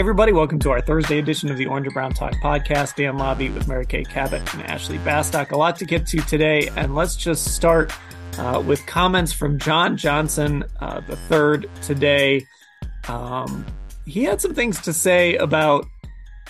Everybody, 0.00 0.32
welcome 0.32 0.58
to 0.58 0.70
our 0.70 0.80
Thursday 0.80 1.18
edition 1.18 1.50
of 1.50 1.58
the 1.58 1.66
Orange 1.66 1.86
and 1.86 1.92
Brown 1.92 2.10
Talk 2.10 2.32
podcast. 2.42 2.94
Dan 2.94 3.18
Labbe 3.18 3.52
with 3.52 3.68
Mary 3.68 3.84
Kay 3.84 4.02
Cabot 4.02 4.40
and 4.54 4.62
Ashley 4.62 4.96
Bastock. 4.96 5.50
A 5.50 5.56
lot 5.58 5.76
to 5.76 5.84
get 5.84 6.06
to 6.06 6.22
today, 6.22 6.70
and 6.74 6.94
let's 6.94 7.14
just 7.14 7.54
start 7.54 7.92
uh, 8.38 8.62
with 8.66 8.84
comments 8.86 9.30
from 9.30 9.58
John 9.58 9.98
Johnson, 9.98 10.64
uh, 10.80 11.02
the 11.06 11.16
third 11.16 11.68
today. 11.82 12.46
Um, 13.08 13.66
he 14.06 14.24
had 14.24 14.40
some 14.40 14.54
things 14.54 14.80
to 14.80 14.94
say 14.94 15.36
about 15.36 15.84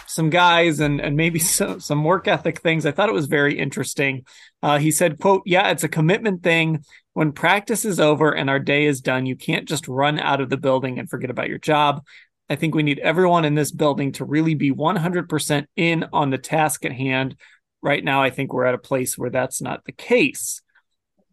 some 0.07 0.31
guys 0.31 0.79
and, 0.79 1.01
and 1.01 1.17
maybe 1.17 1.39
some, 1.41 1.81
some 1.81 2.05
work 2.05 2.29
ethic 2.29 2.61
things. 2.61 2.87
I 2.87 2.93
thought 2.93 3.09
it 3.09 3.15
was 3.15 3.27
very 3.27 3.59
interesting. 3.59 4.27
Uh, 4.63 4.79
he 4.79 4.93
said, 4.93 5.19
quote, 5.19 5.43
yeah, 5.45 5.71
it's 5.71 5.83
a 5.83 5.89
commitment 5.89 6.45
thing. 6.45 6.85
When 7.15 7.33
practice 7.33 7.85
is 7.85 7.99
over 7.99 8.31
and 8.31 8.49
our 8.49 8.61
day 8.61 8.85
is 8.87 9.01
done, 9.01 9.27
you 9.27 9.35
can't 9.35 9.67
just 9.67 9.89
run 9.89 10.21
out 10.21 10.41
of 10.41 10.51
the 10.51 10.57
building 10.57 11.01
and 11.01 11.11
forget 11.11 11.31
about 11.31 11.49
your 11.49 11.59
job. 11.59 12.05
I 12.51 12.57
think 12.57 12.75
we 12.75 12.83
need 12.83 12.99
everyone 12.99 13.45
in 13.45 13.55
this 13.55 13.71
building 13.71 14.11
to 14.13 14.25
really 14.25 14.55
be 14.55 14.73
100% 14.73 15.67
in 15.77 16.05
on 16.13 16.31
the 16.31 16.39
task 16.39 16.85
at 16.85 16.93
hand. 16.93 17.37
Right 17.81 18.03
now, 18.03 18.23
I 18.23 18.31
think 18.31 18.53
we're 18.53 18.65
at 18.65 18.75
a 18.75 18.79
place 18.79 19.17
where 19.17 19.31
that's 19.31 19.63
not 19.63 19.85
the 19.85 19.93
case. 19.93 20.61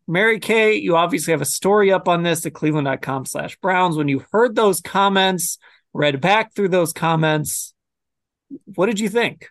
Mary 0.08 0.40
Kay, 0.40 0.76
you 0.76 0.96
obviously 0.96 1.32
have 1.32 1.42
a 1.42 1.46
story 1.46 1.92
up 1.92 2.08
on 2.08 2.22
this 2.22 2.46
at 2.46 2.54
cleveland.com 2.54 3.26
slash 3.26 3.58
Browns. 3.58 3.98
When 3.98 4.08
you 4.08 4.24
heard 4.32 4.56
those 4.56 4.80
comments, 4.80 5.58
read 5.92 6.22
back 6.22 6.54
through 6.54 6.70
those 6.70 6.94
comments, 6.94 7.74
what 8.76 8.86
did 8.86 9.00
you 9.00 9.10
think? 9.10 9.50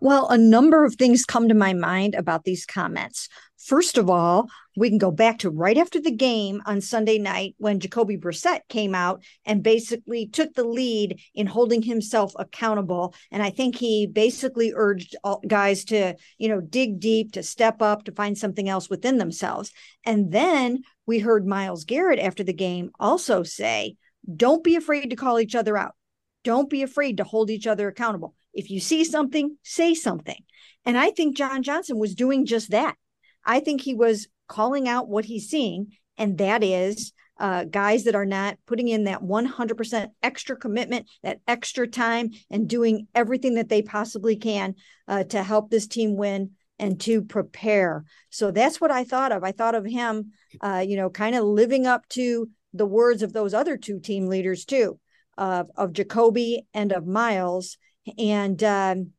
Well, 0.00 0.28
a 0.28 0.36
number 0.36 0.84
of 0.84 0.94
things 0.94 1.24
come 1.24 1.48
to 1.48 1.54
my 1.54 1.72
mind 1.72 2.14
about 2.14 2.44
these 2.44 2.66
comments. 2.66 3.28
First 3.58 3.96
of 3.96 4.10
all, 4.10 4.50
we 4.76 4.90
can 4.90 4.98
go 4.98 5.10
back 5.10 5.38
to 5.38 5.48
right 5.48 5.78
after 5.78 5.98
the 5.98 6.10
game 6.10 6.60
on 6.66 6.82
Sunday 6.82 7.16
night 7.16 7.54
when 7.56 7.80
Jacoby 7.80 8.18
Brissett 8.18 8.60
came 8.68 8.94
out 8.94 9.22
and 9.46 9.62
basically 9.62 10.26
took 10.26 10.52
the 10.52 10.64
lead 10.64 11.18
in 11.34 11.46
holding 11.46 11.80
himself 11.80 12.34
accountable. 12.38 13.14
And 13.30 13.42
I 13.42 13.48
think 13.48 13.76
he 13.76 14.06
basically 14.06 14.74
urged 14.76 15.16
guys 15.48 15.86
to, 15.86 16.14
you 16.36 16.48
know, 16.48 16.60
dig 16.60 17.00
deep, 17.00 17.32
to 17.32 17.42
step 17.42 17.80
up, 17.80 18.04
to 18.04 18.12
find 18.12 18.36
something 18.36 18.68
else 18.68 18.90
within 18.90 19.16
themselves. 19.16 19.72
And 20.04 20.30
then 20.30 20.82
we 21.06 21.20
heard 21.20 21.46
Myles 21.46 21.84
Garrett 21.84 22.18
after 22.18 22.44
the 22.44 22.52
game 22.52 22.90
also 23.00 23.44
say, 23.44 23.96
don't 24.36 24.62
be 24.62 24.76
afraid 24.76 25.08
to 25.08 25.16
call 25.16 25.40
each 25.40 25.54
other 25.54 25.78
out. 25.78 25.94
Don't 26.42 26.68
be 26.68 26.82
afraid 26.82 27.16
to 27.16 27.24
hold 27.24 27.48
each 27.48 27.66
other 27.66 27.88
accountable. 27.88 28.34
If 28.54 28.70
you 28.70 28.80
see 28.80 29.04
something, 29.04 29.56
say 29.62 29.94
something. 29.94 30.42
And 30.84 30.96
I 30.98 31.10
think 31.10 31.36
John 31.36 31.62
Johnson 31.62 31.98
was 31.98 32.14
doing 32.14 32.46
just 32.46 32.70
that. 32.70 32.96
I 33.44 33.60
think 33.60 33.80
he 33.80 33.94
was 33.94 34.28
calling 34.48 34.88
out 34.88 35.08
what 35.08 35.24
he's 35.24 35.48
seeing, 35.48 35.92
and 36.16 36.38
that 36.38 36.62
is 36.62 37.12
uh, 37.38 37.64
guys 37.64 38.04
that 38.04 38.14
are 38.14 38.26
not 38.26 38.58
putting 38.66 38.88
in 38.88 39.04
that 39.04 39.22
100% 39.22 40.10
extra 40.22 40.56
commitment, 40.56 41.10
that 41.22 41.40
extra 41.48 41.86
time, 41.86 42.30
and 42.50 42.68
doing 42.68 43.08
everything 43.14 43.54
that 43.54 43.68
they 43.68 43.82
possibly 43.82 44.36
can 44.36 44.74
uh, 45.08 45.24
to 45.24 45.42
help 45.42 45.70
this 45.70 45.86
team 45.86 46.16
win 46.16 46.52
and 46.78 47.00
to 47.00 47.22
prepare. 47.22 48.04
So 48.30 48.50
that's 48.50 48.80
what 48.80 48.90
I 48.90 49.04
thought 49.04 49.32
of. 49.32 49.44
I 49.44 49.52
thought 49.52 49.74
of 49.74 49.84
him, 49.84 50.32
uh, 50.60 50.84
you 50.86 50.96
know, 50.96 51.10
kind 51.10 51.34
of 51.34 51.44
living 51.44 51.86
up 51.86 52.08
to 52.10 52.48
the 52.72 52.86
words 52.86 53.22
of 53.22 53.32
those 53.32 53.54
other 53.54 53.76
two 53.76 54.00
team 54.00 54.26
leaders 54.26 54.64
too, 54.64 54.98
of 55.38 55.70
of 55.76 55.92
Jacoby 55.92 56.66
and 56.74 56.92
of 56.92 57.06
Myles, 57.06 57.78
and 58.18 58.62
um, 58.62 59.12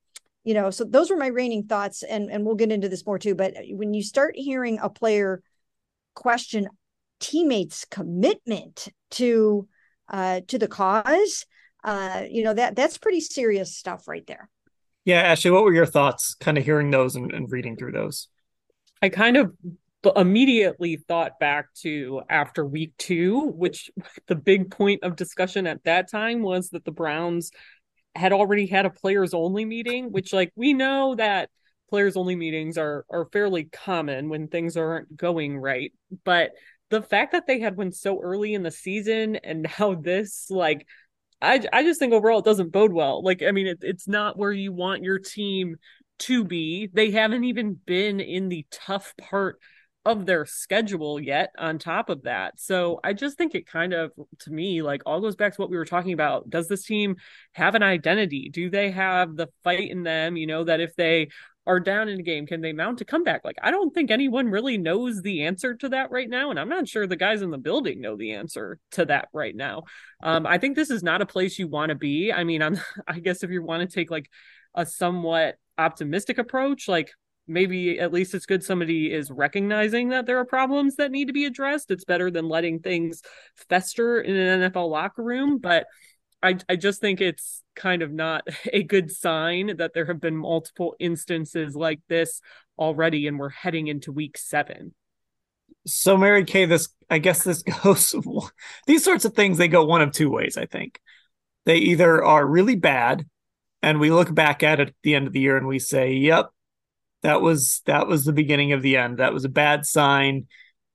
you 0.45 0.53
know 0.53 0.69
so 0.69 0.85
those 0.85 1.09
were 1.09 1.17
my 1.17 1.27
reigning 1.27 1.63
thoughts 1.63 2.03
and 2.03 2.31
and 2.31 2.45
we'll 2.45 2.55
get 2.55 2.71
into 2.71 2.87
this 2.87 3.05
more 3.05 3.19
too 3.19 3.35
but 3.35 3.53
when 3.71 3.93
you 3.93 4.01
start 4.01 4.35
hearing 4.37 4.79
a 4.81 4.89
player 4.89 5.41
question 6.13 6.69
teammates 7.19 7.85
commitment 7.85 8.87
to 9.11 9.67
uh 10.09 10.39
to 10.47 10.57
the 10.57 10.67
cause 10.67 11.45
uh 11.83 12.23
you 12.29 12.43
know 12.43 12.53
that 12.53 12.75
that's 12.75 12.97
pretty 12.97 13.19
serious 13.19 13.75
stuff 13.75 14.07
right 14.07 14.25
there. 14.27 14.49
Yeah 15.03 15.21
ashley 15.21 15.51
what 15.51 15.63
were 15.63 15.73
your 15.73 15.85
thoughts 15.85 16.35
kind 16.35 16.57
of 16.57 16.63
hearing 16.63 16.91
those 16.91 17.15
and, 17.15 17.33
and 17.33 17.51
reading 17.51 17.75
through 17.75 17.91
those? 17.91 18.29
I 19.01 19.09
kind 19.09 19.35
of 19.37 19.51
immediately 20.15 20.97
thought 20.97 21.39
back 21.39 21.65
to 21.73 22.21
after 22.29 22.63
week 22.63 22.93
two 22.99 23.39
which 23.39 23.89
the 24.27 24.35
big 24.35 24.69
point 24.69 25.03
of 25.03 25.15
discussion 25.15 25.65
at 25.65 25.83
that 25.83 26.09
time 26.11 26.43
was 26.43 26.69
that 26.69 26.85
the 26.85 26.91
browns 26.91 27.49
had 28.15 28.33
already 28.33 28.65
had 28.67 28.85
a 28.85 28.89
players 28.89 29.33
only 29.33 29.65
meeting, 29.65 30.11
which 30.11 30.33
like 30.33 30.51
we 30.55 30.73
know 30.73 31.15
that 31.15 31.49
players 31.89 32.17
only 32.17 32.35
meetings 32.35 32.77
are 32.77 33.05
are 33.09 33.27
fairly 33.31 33.65
common 33.65 34.29
when 34.29 34.47
things 34.47 34.77
aren't 34.77 35.15
going 35.15 35.57
right, 35.57 35.91
but 36.23 36.51
the 36.89 37.01
fact 37.01 37.31
that 37.31 37.47
they 37.47 37.59
had 37.59 37.77
one 37.77 37.91
so 37.91 38.21
early 38.21 38.53
in 38.53 38.63
the 38.63 38.71
season 38.71 39.35
and 39.37 39.67
now 39.79 39.95
this 39.95 40.47
like 40.49 40.87
I 41.41 41.65
I 41.73 41.83
just 41.83 41.99
think 41.99 42.13
overall 42.13 42.39
it 42.39 42.45
doesn't 42.45 42.71
bode 42.71 42.93
well. 42.93 43.23
Like 43.23 43.43
I 43.43 43.51
mean 43.51 43.67
it, 43.67 43.79
it's 43.81 44.07
not 44.07 44.37
where 44.37 44.51
you 44.51 44.71
want 44.71 45.03
your 45.03 45.19
team 45.19 45.77
to 46.19 46.43
be. 46.43 46.89
They 46.93 47.11
haven't 47.11 47.43
even 47.43 47.73
been 47.85 48.19
in 48.19 48.49
the 48.49 48.65
tough 48.71 49.13
part 49.17 49.59
of 50.05 50.27
their 50.27 50.45
schedule 50.45 51.19
yet 51.19 51.51
on 51.57 51.79
top 51.79 52.09
of 52.09 52.23
that. 52.23 52.59
So 52.59 52.99
I 53.03 53.13
just 53.13 53.37
think 53.37 53.55
it 53.55 53.65
kind 53.65 53.91
of 53.91 54.11
to 54.39 54.51
me 54.51 54.83
like 54.83 55.01
all 55.05 55.19
goes 55.19 55.35
back 55.35 55.55
to 55.55 55.61
what 55.61 55.71
we 55.71 55.77
were 55.77 55.85
talking 55.85 56.13
about. 56.13 56.47
Does 56.49 56.67
this 56.67 56.85
team 56.85 57.15
have 57.53 57.73
an 57.73 57.81
identity? 57.81 58.49
Do 58.49 58.69
they 58.69 58.91
have 58.91 59.35
the 59.35 59.47
fight 59.63 59.89
in 59.89 60.03
them, 60.03 60.37
you 60.37 60.45
know, 60.45 60.63
that 60.63 60.79
if 60.79 60.95
they 60.95 61.29
are 61.65 61.79
down 61.79 62.07
in 62.07 62.19
a 62.19 62.23
game, 62.23 62.45
can 62.45 62.61
they 62.61 62.71
mount 62.71 63.01
a 63.01 63.05
comeback? 63.05 63.43
Like 63.43 63.57
I 63.63 63.71
don't 63.71 63.91
think 63.95 64.11
anyone 64.11 64.51
really 64.51 64.77
knows 64.77 65.23
the 65.23 65.43
answer 65.43 65.73
to 65.73 65.89
that 65.89 66.11
right 66.11 66.29
now 66.29 66.51
and 66.51 66.59
I'm 66.59 66.69
not 66.69 66.87
sure 66.87 67.07
the 67.07 67.15
guys 67.15 67.41
in 67.41 67.49
the 67.49 67.57
building 67.57 67.99
know 67.99 68.15
the 68.15 68.33
answer 68.33 68.77
to 68.91 69.05
that 69.05 69.29
right 69.33 69.55
now. 69.55 69.83
Um 70.21 70.45
I 70.45 70.59
think 70.59 70.75
this 70.75 70.91
is 70.91 71.01
not 71.01 71.23
a 71.23 71.25
place 71.25 71.57
you 71.57 71.67
want 71.67 71.89
to 71.89 71.95
be. 71.95 72.31
I 72.31 72.43
mean, 72.43 72.61
I'm 72.61 72.79
I 73.07 73.19
guess 73.19 73.41
if 73.41 73.49
you 73.49 73.63
want 73.63 73.89
to 73.89 73.93
take 73.93 74.11
like 74.11 74.29
a 74.75 74.85
somewhat 74.85 75.55
optimistic 75.79 76.37
approach, 76.37 76.87
like 76.87 77.11
maybe 77.47 77.99
at 77.99 78.13
least 78.13 78.33
it's 78.33 78.45
good 78.45 78.63
somebody 78.63 79.11
is 79.11 79.31
recognizing 79.31 80.09
that 80.09 80.25
there 80.25 80.39
are 80.39 80.45
problems 80.45 80.95
that 80.95 81.11
need 81.11 81.27
to 81.27 81.33
be 81.33 81.45
addressed. 81.45 81.91
It's 81.91 82.05
better 82.05 82.31
than 82.31 82.49
letting 82.49 82.79
things 82.79 83.21
fester 83.69 84.19
in 84.21 84.35
an 84.35 84.71
NFL 84.71 84.89
locker 84.89 85.23
room. 85.23 85.59
But 85.59 85.85
I, 86.41 86.57
I 86.69 86.75
just 86.75 87.01
think 87.01 87.21
it's 87.21 87.63
kind 87.75 88.01
of 88.01 88.11
not 88.11 88.47
a 88.73 88.83
good 88.83 89.11
sign 89.11 89.77
that 89.77 89.93
there 89.93 90.05
have 90.05 90.21
been 90.21 90.37
multiple 90.37 90.95
instances 90.99 91.75
like 91.75 91.99
this 92.07 92.41
already, 92.77 93.27
and 93.27 93.39
we're 93.39 93.49
heading 93.49 93.87
into 93.87 94.11
week 94.11 94.37
seven. 94.37 94.93
So, 95.87 96.17
Mary 96.17 96.45
Kay, 96.45 96.65
this 96.65 96.89
I 97.09 97.19
guess 97.19 97.43
this 97.43 97.63
goes 97.83 98.15
these 98.87 99.03
sorts 99.03 99.25
of 99.25 99.33
things, 99.33 99.57
they 99.57 99.67
go 99.67 99.85
one 99.85 100.01
of 100.01 100.11
two 100.11 100.29
ways, 100.29 100.57
I 100.57 100.65
think. 100.65 100.99
They 101.65 101.77
either 101.77 102.23
are 102.23 102.45
really 102.45 102.75
bad, 102.75 103.25
and 103.81 103.99
we 103.99 104.11
look 104.11 104.33
back 104.33 104.63
at 104.63 104.79
it 104.79 104.89
at 104.89 104.95
the 105.03 105.15
end 105.15 105.27
of 105.27 105.33
the 105.33 105.39
year 105.39 105.57
and 105.57 105.67
we 105.67 105.79
say, 105.79 106.13
Yep, 106.13 106.49
that 107.25 107.41
was 107.41 107.81
that 107.87 108.07
was 108.07 108.23
the 108.23 108.33
beginning 108.33 108.71
of 108.73 108.83
the 108.83 108.97
end. 108.97 109.17
That 109.17 109.33
was 109.33 109.45
a 109.45 109.49
bad 109.49 109.83
sign. 109.83 110.45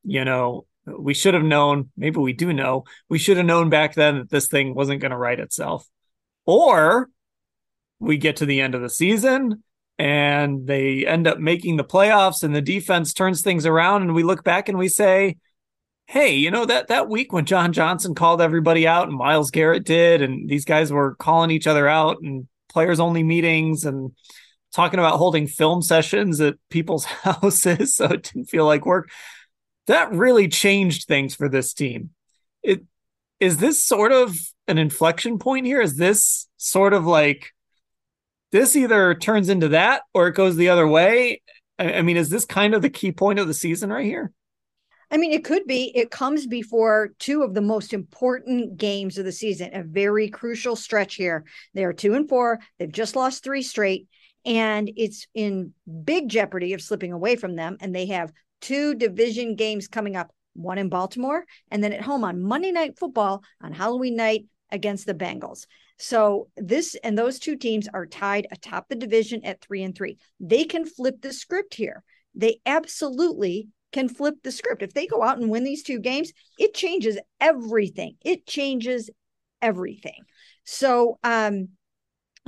You 0.04 0.24
know, 0.24 0.64
we 0.86 1.12
should 1.12 1.34
have 1.34 1.42
known. 1.42 1.90
Maybe 1.96 2.18
we 2.18 2.32
do 2.32 2.52
know. 2.52 2.84
We 3.08 3.18
should 3.18 3.36
have 3.36 3.46
known 3.46 3.68
back 3.68 3.94
then 3.94 4.18
that 4.18 4.30
this 4.30 4.46
thing 4.46 4.72
wasn't 4.72 5.00
going 5.00 5.10
to 5.10 5.16
right 5.18 5.38
itself. 5.40 5.86
Or 6.46 7.10
we 7.98 8.16
get 8.16 8.36
to 8.36 8.46
the 8.46 8.60
end 8.60 8.76
of 8.76 8.80
the 8.80 8.88
season 8.88 9.64
and 9.98 10.68
they 10.68 11.04
end 11.04 11.26
up 11.26 11.38
making 11.38 11.76
the 11.76 11.84
playoffs 11.84 12.44
and 12.44 12.54
the 12.54 12.62
defense 12.62 13.12
turns 13.12 13.42
things 13.42 13.66
around 13.66 14.02
and 14.02 14.14
we 14.14 14.22
look 14.22 14.44
back 14.44 14.68
and 14.68 14.78
we 14.78 14.88
say 14.88 15.36
hey 16.06 16.34
you 16.34 16.50
know 16.50 16.64
that 16.64 16.88
that 16.88 17.10
week 17.10 17.34
when 17.34 17.44
john 17.44 17.70
johnson 17.70 18.14
called 18.14 18.40
everybody 18.40 18.86
out 18.86 19.08
and 19.08 19.18
Myles 19.18 19.50
garrett 19.50 19.84
did 19.84 20.22
and 20.22 20.48
these 20.48 20.64
guys 20.64 20.90
were 20.90 21.16
calling 21.16 21.50
each 21.50 21.66
other 21.66 21.86
out 21.86 22.16
and 22.22 22.48
players 22.70 22.98
only 22.98 23.22
meetings 23.22 23.84
and 23.84 24.12
talking 24.74 24.98
about 24.98 25.18
holding 25.18 25.46
film 25.46 25.82
sessions 25.82 26.40
at 26.40 26.56
people's 26.70 27.04
houses 27.24 27.96
so 27.96 28.06
it 28.06 28.30
didn't 28.32 28.50
feel 28.50 28.66
like 28.66 28.86
work. 28.86 29.10
That 29.86 30.12
really 30.12 30.48
changed 30.48 31.06
things 31.06 31.34
for 31.34 31.48
this 31.48 31.74
team. 31.74 32.10
It 32.62 32.84
is 33.40 33.56
this 33.56 33.82
sort 33.82 34.12
of 34.12 34.36
an 34.68 34.78
inflection 34.78 35.38
point 35.38 35.66
here? 35.66 35.80
Is 35.80 35.96
this 35.96 36.46
sort 36.58 36.92
of 36.92 37.06
like 37.06 37.52
this 38.52 38.76
either 38.76 39.14
turns 39.14 39.48
into 39.48 39.68
that 39.68 40.02
or 40.14 40.28
it 40.28 40.34
goes 40.34 40.56
the 40.56 40.68
other 40.68 40.86
way? 40.86 41.42
I, 41.78 41.94
I 41.94 42.02
mean, 42.02 42.16
is 42.16 42.30
this 42.30 42.44
kind 42.44 42.74
of 42.74 42.82
the 42.82 42.90
key 42.90 43.12
point 43.12 43.38
of 43.38 43.48
the 43.48 43.54
season 43.54 43.90
right 43.90 44.04
here? 44.04 44.32
I 45.10 45.16
mean, 45.16 45.32
it 45.32 45.44
could 45.44 45.66
be. 45.66 45.90
It 45.96 46.12
comes 46.12 46.46
before 46.46 47.10
two 47.18 47.42
of 47.42 47.52
the 47.52 47.60
most 47.60 47.92
important 47.92 48.76
games 48.76 49.18
of 49.18 49.24
the 49.24 49.32
season, 49.32 49.74
a 49.74 49.82
very 49.82 50.28
crucial 50.28 50.76
stretch 50.76 51.16
here. 51.16 51.44
They 51.74 51.84
are 51.84 51.92
two 51.92 52.14
and 52.14 52.28
four. 52.28 52.60
They've 52.78 52.92
just 52.92 53.16
lost 53.16 53.42
three 53.42 53.62
straight, 53.62 54.06
and 54.44 54.90
it's 54.96 55.26
in 55.34 55.74
big 56.04 56.28
jeopardy 56.28 56.72
of 56.72 56.82
slipping 56.82 57.12
away 57.12 57.36
from 57.36 57.56
them. 57.56 57.76
And 57.80 57.94
they 57.94 58.06
have 58.06 58.32
two 58.60 58.94
division 58.94 59.56
games 59.56 59.88
coming 59.88 60.16
up 60.16 60.32
one 60.54 60.78
in 60.78 60.88
Baltimore, 60.88 61.44
and 61.70 61.82
then 61.82 61.92
at 61.92 62.02
home 62.02 62.24
on 62.24 62.42
Monday 62.42 62.72
Night 62.72 62.98
Football 62.98 63.42
on 63.62 63.72
Halloween 63.72 64.16
night 64.16 64.46
against 64.70 65.06
the 65.06 65.14
Bengals. 65.14 65.66
So 65.98 66.48
this 66.56 66.96
and 67.04 67.16
those 67.16 67.38
two 67.38 67.56
teams 67.56 67.86
are 67.92 68.06
tied 68.06 68.46
atop 68.50 68.88
the 68.88 68.96
division 68.96 69.44
at 69.44 69.60
three 69.60 69.82
and 69.82 69.94
three. 69.94 70.18
They 70.40 70.64
can 70.64 70.86
flip 70.86 71.20
the 71.20 71.32
script 71.32 71.74
here. 71.74 72.02
They 72.34 72.60
absolutely 72.64 73.68
can 73.92 74.08
flip 74.08 74.36
the 74.42 74.52
script. 74.52 74.82
If 74.82 74.94
they 74.94 75.06
go 75.06 75.22
out 75.22 75.38
and 75.38 75.50
win 75.50 75.64
these 75.64 75.82
two 75.82 75.98
games, 75.98 76.32
it 76.58 76.74
changes 76.74 77.18
everything. 77.40 78.16
It 78.24 78.46
changes 78.46 79.10
everything. 79.60 80.22
So 80.64 81.18
um 81.22 81.68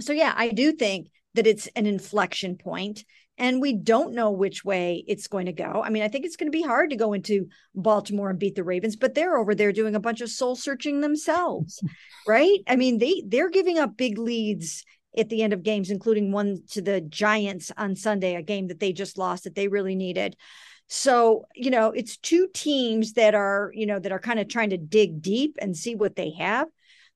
so 0.00 0.12
yeah, 0.14 0.32
I 0.34 0.48
do 0.48 0.72
think 0.72 1.08
that 1.34 1.46
it's 1.46 1.66
an 1.68 1.86
inflection 1.86 2.56
point 2.56 3.04
and 3.38 3.60
we 3.60 3.72
don't 3.72 4.14
know 4.14 4.30
which 4.30 4.64
way 4.64 5.04
it's 5.06 5.26
going 5.26 5.46
to 5.46 5.52
go. 5.52 5.82
I 5.84 5.90
mean, 5.90 6.02
I 6.02 6.08
think 6.08 6.24
it's 6.24 6.36
going 6.36 6.50
to 6.50 6.56
be 6.56 6.62
hard 6.62 6.90
to 6.90 6.96
go 6.96 7.12
into 7.12 7.48
Baltimore 7.74 8.30
and 8.30 8.38
beat 8.38 8.54
the 8.54 8.64
Ravens, 8.64 8.96
but 8.96 9.14
they're 9.14 9.36
over 9.36 9.54
there 9.54 9.72
doing 9.72 9.94
a 9.94 10.00
bunch 10.00 10.20
of 10.20 10.30
soul 10.30 10.54
searching 10.54 11.00
themselves, 11.00 11.82
right? 12.28 12.58
I 12.68 12.76
mean, 12.76 12.98
they 12.98 13.22
they're 13.26 13.50
giving 13.50 13.78
up 13.78 13.96
big 13.96 14.18
leads 14.18 14.84
at 15.16 15.28
the 15.28 15.42
end 15.42 15.52
of 15.52 15.62
games, 15.62 15.90
including 15.90 16.32
one 16.32 16.62
to 16.70 16.80
the 16.82 17.00
Giants 17.00 17.70
on 17.76 17.96
Sunday, 17.96 18.34
a 18.34 18.42
game 18.42 18.68
that 18.68 18.80
they 18.80 18.92
just 18.92 19.18
lost 19.18 19.44
that 19.44 19.54
they 19.54 19.68
really 19.68 19.94
needed. 19.94 20.36
So, 20.88 21.46
you 21.54 21.70
know, 21.70 21.88
it's 21.88 22.18
two 22.18 22.48
teams 22.52 23.14
that 23.14 23.34
are, 23.34 23.70
you 23.74 23.86
know, 23.86 23.98
that 23.98 24.12
are 24.12 24.18
kind 24.18 24.38
of 24.38 24.48
trying 24.48 24.70
to 24.70 24.78
dig 24.78 25.22
deep 25.22 25.56
and 25.60 25.76
see 25.76 25.94
what 25.94 26.16
they 26.16 26.32
have 26.32 26.68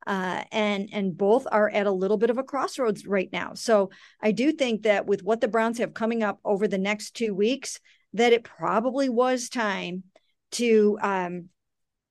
uh, 0.06 0.44
and 0.52 0.88
and 0.92 1.16
both 1.16 1.46
are 1.50 1.68
at 1.70 1.86
a 1.86 1.92
little 1.92 2.16
bit 2.16 2.30
of 2.30 2.38
a 2.38 2.44
crossroads 2.44 3.06
right 3.06 3.28
now. 3.32 3.54
So 3.54 3.90
I 4.20 4.32
do 4.32 4.52
think 4.52 4.82
that 4.82 5.06
with 5.06 5.22
what 5.22 5.40
the 5.40 5.48
Browns 5.48 5.78
have 5.78 5.94
coming 5.94 6.22
up 6.22 6.38
over 6.44 6.68
the 6.68 6.78
next 6.78 7.12
two 7.12 7.34
weeks, 7.34 7.80
that 8.12 8.32
it 8.32 8.44
probably 8.44 9.08
was 9.08 9.48
time 9.48 10.04
to, 10.52 10.98
um, 11.02 11.48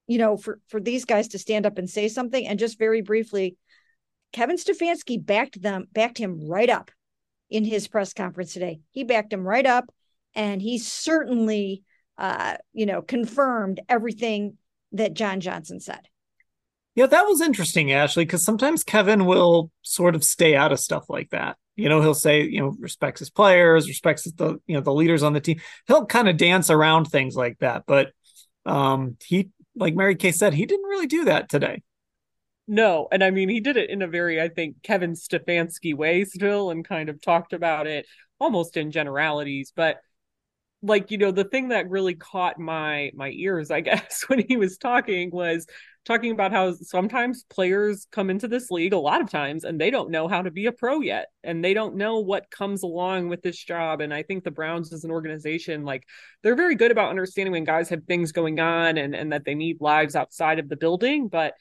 you 0.07 0.17
know, 0.17 0.37
for 0.37 0.59
for 0.67 0.79
these 0.79 1.05
guys 1.05 1.29
to 1.29 1.39
stand 1.39 1.65
up 1.65 1.77
and 1.77 1.89
say 1.89 2.07
something. 2.07 2.45
And 2.45 2.59
just 2.59 2.77
very 2.77 3.01
briefly, 3.01 3.55
Kevin 4.33 4.57
Stefanski 4.57 5.23
backed 5.23 5.61
them, 5.61 5.85
backed 5.93 6.17
him 6.17 6.47
right 6.47 6.69
up 6.69 6.91
in 7.49 7.63
his 7.63 7.87
press 7.87 8.13
conference 8.13 8.53
today. 8.53 8.81
He 8.91 9.03
backed 9.03 9.31
him 9.31 9.47
right 9.47 9.65
up, 9.65 9.89
and 10.33 10.61
he 10.61 10.79
certainly, 10.79 11.83
uh, 12.17 12.57
you 12.73 12.85
know, 12.85 13.01
confirmed 13.01 13.79
everything 13.87 14.57
that 14.91 15.13
John 15.13 15.39
Johnson 15.39 15.79
said. 15.79 16.07
Yeah, 16.95 17.07
that 17.07 17.23
was 17.23 17.41
interesting, 17.41 17.91
Ashley, 17.91 18.23
because 18.23 18.43
sometimes 18.43 18.83
Kevin 18.83 19.25
will 19.25 19.69
sort 19.81 20.15
of 20.15 20.23
stay 20.23 20.55
out 20.55 20.71
of 20.71 20.79
stuff 20.79 21.09
like 21.09 21.29
that. 21.31 21.57
You 21.75 21.89
know, 21.89 22.01
he'll 22.01 22.13
say, 22.13 22.43
you 22.43 22.61
know, 22.61 22.75
respects 22.79 23.19
his 23.19 23.29
players, 23.29 23.89
respects 23.89 24.23
the, 24.23 24.61
you 24.65 24.75
know, 24.75 24.81
the 24.81 24.93
leaders 24.93 25.21
on 25.21 25.33
the 25.33 25.41
team. 25.41 25.59
He'll 25.87 26.05
kind 26.05 26.29
of 26.29 26.37
dance 26.37 26.69
around 26.69 27.05
things 27.05 27.35
like 27.35 27.59
that. 27.59 27.83
But 27.85 28.11
um 28.65 29.17
he, 29.25 29.49
like 29.75 29.93
Mary 29.93 30.15
Kay 30.15 30.31
said, 30.31 30.53
he 30.53 30.65
didn't 30.65 30.89
really 30.89 31.07
do 31.07 31.25
that 31.25 31.49
today. 31.49 31.83
No, 32.67 33.09
and 33.11 33.23
I 33.23 33.29
mean 33.29 33.49
he 33.49 33.59
did 33.59 33.75
it 33.77 33.89
in 33.89 34.01
a 34.01 34.07
very, 34.07 34.41
I 34.41 34.47
think, 34.47 34.81
Kevin 34.81 35.13
Stefanski 35.13 35.93
way 35.93 36.23
still, 36.23 36.71
and 36.71 36.87
kind 36.87 37.09
of 37.09 37.21
talked 37.21 37.51
about 37.51 37.87
it 37.87 38.07
almost 38.39 38.77
in 38.77 38.91
generalities. 38.91 39.73
But 39.75 39.97
like 40.85 41.11
you 41.11 41.17
know 41.17 41.31
the 41.31 41.43
thing 41.43 41.69
that 41.69 41.89
really 41.89 42.15
caught 42.15 42.59
my 42.59 43.11
my 43.15 43.31
ears 43.31 43.71
i 43.71 43.81
guess 43.81 44.23
when 44.27 44.43
he 44.47 44.57
was 44.57 44.77
talking 44.77 45.29
was 45.31 45.65
talking 46.05 46.31
about 46.31 46.51
how 46.51 46.71
sometimes 46.71 47.45
players 47.49 48.05
come 48.11 48.29
into 48.29 48.47
this 48.47 48.69
league 48.69 48.93
a 48.93 48.97
lot 48.97 49.21
of 49.21 49.29
times 49.29 49.63
and 49.63 49.81
they 49.81 49.89
don't 49.89 50.11
know 50.11 50.27
how 50.27 50.41
to 50.41 50.51
be 50.51 50.67
a 50.67 50.71
pro 50.71 51.01
yet 51.01 51.27
and 51.43 51.63
they 51.63 51.73
don't 51.73 51.95
know 51.95 52.19
what 52.19 52.51
comes 52.51 52.83
along 52.83 53.27
with 53.27 53.41
this 53.41 53.57
job 53.57 54.01
and 54.01 54.13
i 54.13 54.21
think 54.21 54.43
the 54.43 54.51
browns 54.51 54.93
as 54.93 55.03
an 55.03 55.11
organization 55.11 55.83
like 55.83 56.03
they're 56.43 56.55
very 56.55 56.75
good 56.75 56.91
about 56.91 57.09
understanding 57.09 57.51
when 57.51 57.63
guys 57.63 57.89
have 57.89 58.03
things 58.03 58.31
going 58.31 58.59
on 58.59 58.97
and 58.97 59.15
and 59.15 59.31
that 59.31 59.45
they 59.45 59.55
need 59.55 59.77
lives 59.81 60.15
outside 60.15 60.59
of 60.59 60.69
the 60.69 60.77
building 60.77 61.27
but 61.27 61.53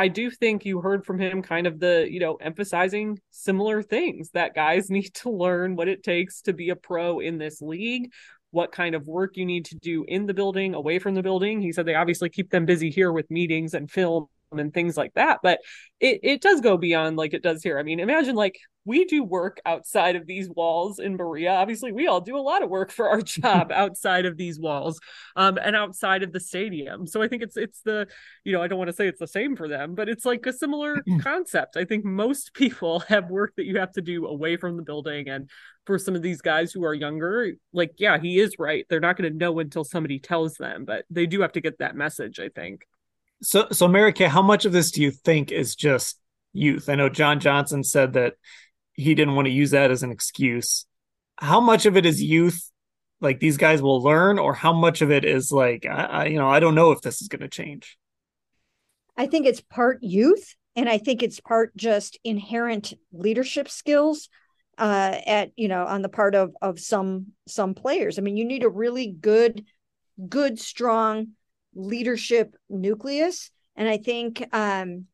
I 0.00 0.08
do 0.08 0.30
think 0.30 0.64
you 0.64 0.80
heard 0.80 1.04
from 1.04 1.18
him 1.18 1.42
kind 1.42 1.66
of 1.66 1.78
the, 1.78 2.08
you 2.10 2.20
know, 2.20 2.36
emphasizing 2.36 3.18
similar 3.28 3.82
things 3.82 4.30
that 4.30 4.54
guys 4.54 4.88
need 4.90 5.12
to 5.16 5.30
learn 5.30 5.76
what 5.76 5.88
it 5.88 6.02
takes 6.02 6.40
to 6.42 6.54
be 6.54 6.70
a 6.70 6.76
pro 6.76 7.20
in 7.20 7.36
this 7.36 7.60
league, 7.60 8.10
what 8.50 8.72
kind 8.72 8.94
of 8.94 9.06
work 9.06 9.36
you 9.36 9.46
need 9.46 9.64
to 9.66 9.76
do 9.76 10.04
in 10.08 10.26
the 10.26 10.34
building, 10.34 10.74
away 10.74 10.98
from 10.98 11.14
the 11.14 11.22
building. 11.22 11.60
He 11.60 11.72
said 11.72 11.86
they 11.86 11.94
obviously 11.94 12.28
keep 12.28 12.50
them 12.50 12.66
busy 12.66 12.90
here 12.90 13.12
with 13.12 13.30
meetings 13.30 13.74
and 13.74 13.90
film 13.90 14.26
and 14.52 14.74
things 14.74 14.96
like 14.96 15.14
that 15.14 15.38
but 15.42 15.60
it, 16.00 16.18
it 16.22 16.40
does 16.40 16.60
go 16.60 16.76
beyond 16.76 17.16
like 17.16 17.34
it 17.34 17.42
does 17.42 17.62
here 17.62 17.78
i 17.78 17.84
mean 17.84 18.00
imagine 18.00 18.34
like 18.34 18.58
we 18.84 19.04
do 19.04 19.22
work 19.22 19.60
outside 19.66 20.16
of 20.16 20.26
these 20.26 20.48
walls 20.48 20.98
in 20.98 21.16
Berea. 21.16 21.52
Obviously, 21.52 21.92
we 21.92 22.06
all 22.06 22.20
do 22.20 22.36
a 22.36 22.40
lot 22.40 22.62
of 22.62 22.70
work 22.70 22.90
for 22.90 23.08
our 23.08 23.20
job 23.22 23.70
outside 23.72 24.26
of 24.26 24.36
these 24.36 24.58
walls, 24.58 25.00
um, 25.36 25.58
and 25.62 25.76
outside 25.76 26.22
of 26.22 26.32
the 26.32 26.40
stadium. 26.40 27.06
So 27.06 27.22
I 27.22 27.28
think 27.28 27.42
it's 27.42 27.56
it's 27.56 27.82
the, 27.82 28.06
you 28.44 28.52
know, 28.52 28.62
I 28.62 28.68
don't 28.68 28.78
want 28.78 28.88
to 28.88 28.96
say 28.96 29.06
it's 29.06 29.20
the 29.20 29.26
same 29.26 29.56
for 29.56 29.68
them, 29.68 29.94
but 29.94 30.08
it's 30.08 30.24
like 30.24 30.46
a 30.46 30.52
similar 30.52 31.02
concept. 31.20 31.76
I 31.76 31.84
think 31.84 32.04
most 32.04 32.54
people 32.54 33.00
have 33.08 33.30
work 33.30 33.52
that 33.56 33.66
you 33.66 33.78
have 33.78 33.92
to 33.92 34.02
do 34.02 34.26
away 34.26 34.56
from 34.56 34.76
the 34.76 34.82
building, 34.82 35.28
and 35.28 35.50
for 35.86 35.98
some 35.98 36.14
of 36.14 36.22
these 36.22 36.40
guys 36.40 36.72
who 36.72 36.84
are 36.84 36.94
younger, 36.94 37.52
like 37.72 37.92
yeah, 37.98 38.18
he 38.18 38.40
is 38.40 38.58
right. 38.58 38.86
They're 38.88 39.00
not 39.00 39.16
going 39.16 39.30
to 39.30 39.38
know 39.38 39.58
until 39.58 39.84
somebody 39.84 40.18
tells 40.18 40.54
them, 40.54 40.84
but 40.84 41.04
they 41.10 41.26
do 41.26 41.42
have 41.42 41.52
to 41.52 41.60
get 41.60 41.78
that 41.78 41.96
message. 41.96 42.40
I 42.40 42.48
think. 42.48 42.86
So, 43.42 43.68
so 43.72 43.88
Mary 43.88 44.12
Kay, 44.12 44.26
how 44.26 44.42
much 44.42 44.66
of 44.66 44.72
this 44.72 44.90
do 44.90 45.00
you 45.00 45.10
think 45.10 45.50
is 45.50 45.74
just 45.74 46.18
youth? 46.52 46.90
I 46.90 46.94
know 46.94 47.08
John 47.08 47.40
Johnson 47.40 47.82
said 47.82 48.12
that 48.12 48.34
he 49.00 49.14
didn't 49.14 49.34
want 49.34 49.46
to 49.46 49.52
use 49.52 49.70
that 49.70 49.90
as 49.90 50.02
an 50.02 50.10
excuse. 50.10 50.86
How 51.36 51.60
much 51.60 51.86
of 51.86 51.96
it 51.96 52.06
is 52.06 52.22
youth? 52.22 52.70
Like 53.20 53.40
these 53.40 53.56
guys 53.56 53.82
will 53.82 54.02
learn, 54.02 54.38
or 54.38 54.54
how 54.54 54.72
much 54.72 55.02
of 55.02 55.10
it 55.10 55.24
is 55.24 55.52
like, 55.52 55.86
I, 55.86 56.04
I 56.04 56.24
you 56.26 56.38
know, 56.38 56.48
I 56.48 56.60
don't 56.60 56.74
know 56.74 56.92
if 56.92 57.02
this 57.02 57.20
is 57.20 57.28
going 57.28 57.42
to 57.42 57.48
change. 57.48 57.98
I 59.16 59.26
think 59.26 59.46
it's 59.46 59.60
part 59.60 59.98
youth, 60.02 60.54
and 60.76 60.88
I 60.88 60.98
think 60.98 61.22
it's 61.22 61.40
part 61.40 61.76
just 61.76 62.18
inherent 62.24 62.94
leadership 63.12 63.68
skills 63.68 64.28
uh, 64.78 65.18
at 65.26 65.50
you 65.56 65.68
know 65.68 65.84
on 65.84 66.00
the 66.00 66.08
part 66.08 66.34
of 66.34 66.54
of 66.62 66.80
some 66.80 67.26
some 67.46 67.74
players. 67.74 68.18
I 68.18 68.22
mean, 68.22 68.38
you 68.38 68.46
need 68.46 68.64
a 68.64 68.70
really 68.70 69.08
good, 69.08 69.66
good, 70.26 70.58
strong 70.58 71.32
leadership 71.74 72.56
nucleus, 72.70 73.50
and 73.76 73.88
I 73.88 73.98
think 73.98 74.42
um, 74.52 75.06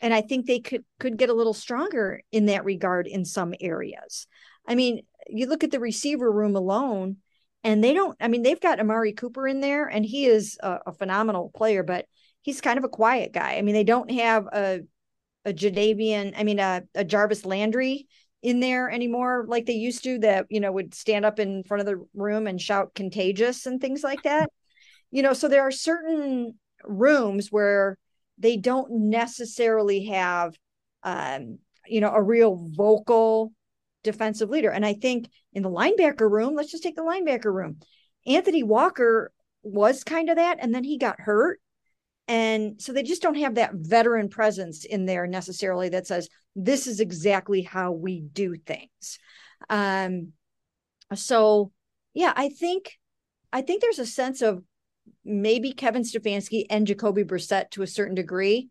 and 0.00 0.14
i 0.14 0.20
think 0.20 0.46
they 0.46 0.60
could 0.60 0.84
could 1.00 1.16
get 1.16 1.30
a 1.30 1.34
little 1.34 1.54
stronger 1.54 2.22
in 2.32 2.46
that 2.46 2.64
regard 2.64 3.06
in 3.06 3.24
some 3.24 3.54
areas. 3.60 4.26
I 4.66 4.74
mean 4.74 5.02
you 5.28 5.46
look 5.46 5.64
at 5.64 5.70
the 5.70 5.80
receiver 5.80 6.30
room 6.30 6.56
alone 6.56 7.18
and 7.64 7.82
they 7.82 7.94
don't 7.94 8.16
i 8.20 8.28
mean 8.28 8.42
they've 8.42 8.60
got 8.60 8.80
amari 8.80 9.12
cooper 9.12 9.46
in 9.46 9.60
there 9.60 9.86
and 9.86 10.04
he 10.04 10.26
is 10.26 10.58
a, 10.62 10.78
a 10.86 10.92
phenomenal 10.92 11.50
player 11.54 11.82
but 11.82 12.06
he's 12.42 12.60
kind 12.60 12.78
of 12.78 12.84
a 12.84 12.88
quiet 12.88 13.32
guy. 13.32 13.56
I 13.56 13.62
mean 13.62 13.74
they 13.74 13.84
don't 13.84 14.10
have 14.10 14.46
a 14.46 14.80
a 15.44 15.52
Jadeveon, 15.52 16.34
I 16.36 16.44
mean 16.44 16.58
a, 16.58 16.82
a 16.94 17.04
Jarvis 17.04 17.46
Landry 17.46 18.06
in 18.42 18.60
there 18.60 18.90
anymore 18.90 19.44
like 19.48 19.66
they 19.66 19.74
used 19.74 20.04
to 20.04 20.18
that 20.20 20.46
you 20.48 20.60
know 20.60 20.72
would 20.72 20.94
stand 20.94 21.24
up 21.24 21.38
in 21.38 21.64
front 21.64 21.80
of 21.80 21.86
the 21.86 22.04
room 22.14 22.46
and 22.46 22.60
shout 22.60 22.94
contagious 22.94 23.66
and 23.66 23.80
things 23.80 24.02
like 24.02 24.22
that. 24.22 24.50
You 25.10 25.22
know 25.22 25.32
so 25.32 25.48
there 25.48 25.62
are 25.62 25.70
certain 25.70 26.58
rooms 26.84 27.48
where 27.50 27.98
they 28.38 28.56
don't 28.56 28.90
necessarily 28.90 30.06
have 30.06 30.54
um, 31.02 31.58
you 31.86 32.00
know 32.00 32.12
a 32.12 32.22
real 32.22 32.68
vocal 32.76 33.52
defensive 34.04 34.48
leader. 34.48 34.70
And 34.70 34.86
i 34.86 34.94
think 34.94 35.28
in 35.52 35.62
the 35.62 35.70
linebacker 35.70 36.30
room 36.30 36.54
let's 36.54 36.70
just 36.70 36.82
take 36.82 36.96
the 36.96 37.02
linebacker 37.02 37.52
room 37.52 37.78
anthony 38.26 38.62
walker 38.62 39.32
was 39.62 40.04
kind 40.04 40.30
of 40.30 40.36
that 40.36 40.58
and 40.60 40.74
then 40.74 40.84
he 40.84 40.98
got 40.98 41.20
hurt. 41.20 41.60
And 42.26 42.80
so 42.80 42.92
they 42.92 43.02
just 43.02 43.22
don't 43.22 43.36
have 43.36 43.54
that 43.54 43.72
veteran 43.74 44.28
presence 44.28 44.84
in 44.84 45.06
there 45.06 45.26
necessarily 45.26 45.88
that 45.90 46.06
says 46.06 46.28
this 46.54 46.86
is 46.86 47.00
exactly 47.00 47.62
how 47.62 47.92
we 47.92 48.20
do 48.20 48.54
things. 48.54 49.18
Um 49.70 50.32
so 51.14 51.72
yeah 52.12 52.32
i 52.36 52.50
think 52.50 52.98
i 53.52 53.62
think 53.62 53.80
there's 53.80 53.98
a 53.98 54.06
sense 54.06 54.42
of 54.42 54.62
maybe 55.28 55.72
Kevin 55.72 56.02
Stefanski 56.02 56.64
and 56.70 56.86
Jacoby 56.86 57.24
Brissett 57.24 57.70
to 57.70 57.82
a 57.82 57.86
certain 57.86 58.14
degree, 58.14 58.68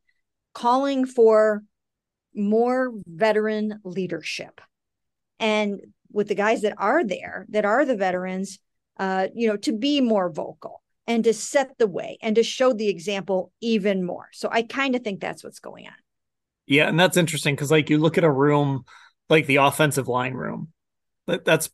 calling 0.54 1.06
for 1.06 1.64
more 2.34 2.94
veteran 3.06 3.80
leadership. 3.84 4.60
And 5.40 5.80
with 6.12 6.28
the 6.28 6.36
guys 6.36 6.62
that 6.62 6.74
are 6.78 7.04
there, 7.04 7.46
that 7.50 7.66
are 7.66 7.86
the 7.86 7.96
veterans, 7.96 8.60
uh, 8.98 9.28
you 9.36 9.48
know, 9.48 9.58
to 9.58 9.72
be 9.72 10.02
more 10.02 10.32
vocal 10.32 10.82
and 11.06 11.24
to 11.24 11.34
set 11.34 11.78
the 11.78 11.88
way 11.88 12.18
and 12.22 12.36
to 12.36 12.44
show 12.44 12.74
the 12.74 12.90
example 12.90 13.52
even 13.62 14.04
more. 14.04 14.28
So 14.34 14.50
I 14.52 14.64
kind 14.64 14.96
of 14.96 15.04
think 15.04 15.22
that's 15.22 15.44
what's 15.44 15.60
going 15.60 15.88
on. 15.88 15.94
Yeah, 16.66 16.90
and 16.90 17.00
that's 17.00 17.18
interesting 17.18 17.56
because 17.56 17.72
like 17.72 17.90
you 17.90 17.98
look 17.98 18.18
at 18.18 18.24
a 18.24 18.32
room 18.32 18.84
like 19.30 19.46
the 19.46 19.58
offensive 19.58 20.08
line 20.08 20.34
room, 20.34 20.70
that 21.28 21.46
that's 21.46 21.70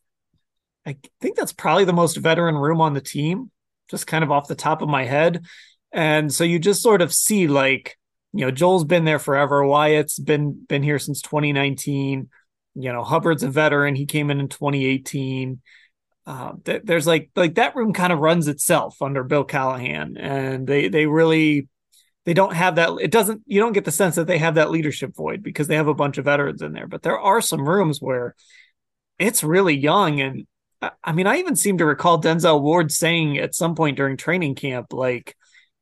I 0.86 0.96
think 1.20 1.36
that's 1.36 1.52
probably 1.52 1.84
the 1.84 1.92
most 1.92 2.16
veteran 2.18 2.54
room 2.54 2.80
on 2.80 2.92
the 2.92 3.00
team, 3.00 3.50
just 3.90 4.06
kind 4.06 4.24
of 4.24 4.30
off 4.30 4.48
the 4.48 4.54
top 4.54 4.82
of 4.82 4.88
my 4.88 5.04
head. 5.04 5.44
And 5.92 6.32
so 6.32 6.44
you 6.44 6.58
just 6.58 6.82
sort 6.82 7.02
of 7.02 7.12
see 7.12 7.46
like, 7.46 7.96
you 8.32 8.44
know, 8.44 8.50
Joel's 8.50 8.84
been 8.84 9.04
there 9.04 9.18
forever. 9.18 9.64
Wyatt's 9.64 10.18
been 10.18 10.64
been 10.68 10.82
here 10.82 10.98
since 10.98 11.22
2019. 11.22 12.28
You 12.74 12.92
know, 12.92 13.04
Hubbard's 13.04 13.44
a 13.44 13.50
veteran. 13.50 13.94
He 13.94 14.06
came 14.06 14.30
in 14.30 14.40
in 14.40 14.48
2018. 14.48 15.60
Uh, 16.26 16.52
th- 16.64 16.82
there's 16.84 17.06
like 17.06 17.30
like 17.36 17.54
that 17.54 17.76
room 17.76 17.92
kind 17.92 18.12
of 18.12 18.18
runs 18.18 18.48
itself 18.48 19.00
under 19.02 19.22
Bill 19.22 19.44
Callahan, 19.44 20.16
and 20.16 20.66
they 20.66 20.88
they 20.88 21.06
really 21.06 21.68
they 22.24 22.34
don't 22.34 22.54
have 22.54 22.76
that. 22.76 22.90
It 23.00 23.10
doesn't. 23.10 23.42
You 23.46 23.60
don't 23.60 23.74
get 23.74 23.84
the 23.84 23.92
sense 23.92 24.16
that 24.16 24.26
they 24.26 24.38
have 24.38 24.54
that 24.54 24.70
leadership 24.70 25.14
void 25.14 25.42
because 25.42 25.68
they 25.68 25.76
have 25.76 25.88
a 25.88 25.94
bunch 25.94 26.18
of 26.18 26.24
veterans 26.24 26.62
in 26.62 26.72
there. 26.72 26.86
But 26.86 27.02
there 27.02 27.18
are 27.18 27.40
some 27.40 27.68
rooms 27.68 28.00
where 28.00 28.34
it's 29.18 29.44
really 29.44 29.76
young, 29.76 30.20
and 30.20 30.46
I 31.02 31.12
mean, 31.12 31.26
I 31.26 31.38
even 31.38 31.56
seem 31.56 31.78
to 31.78 31.86
recall 31.86 32.20
Denzel 32.20 32.60
Ward 32.60 32.90
saying 32.92 33.38
at 33.38 33.54
some 33.54 33.74
point 33.74 33.96
during 33.96 34.16
training 34.16 34.54
camp, 34.54 34.92
like 34.92 35.36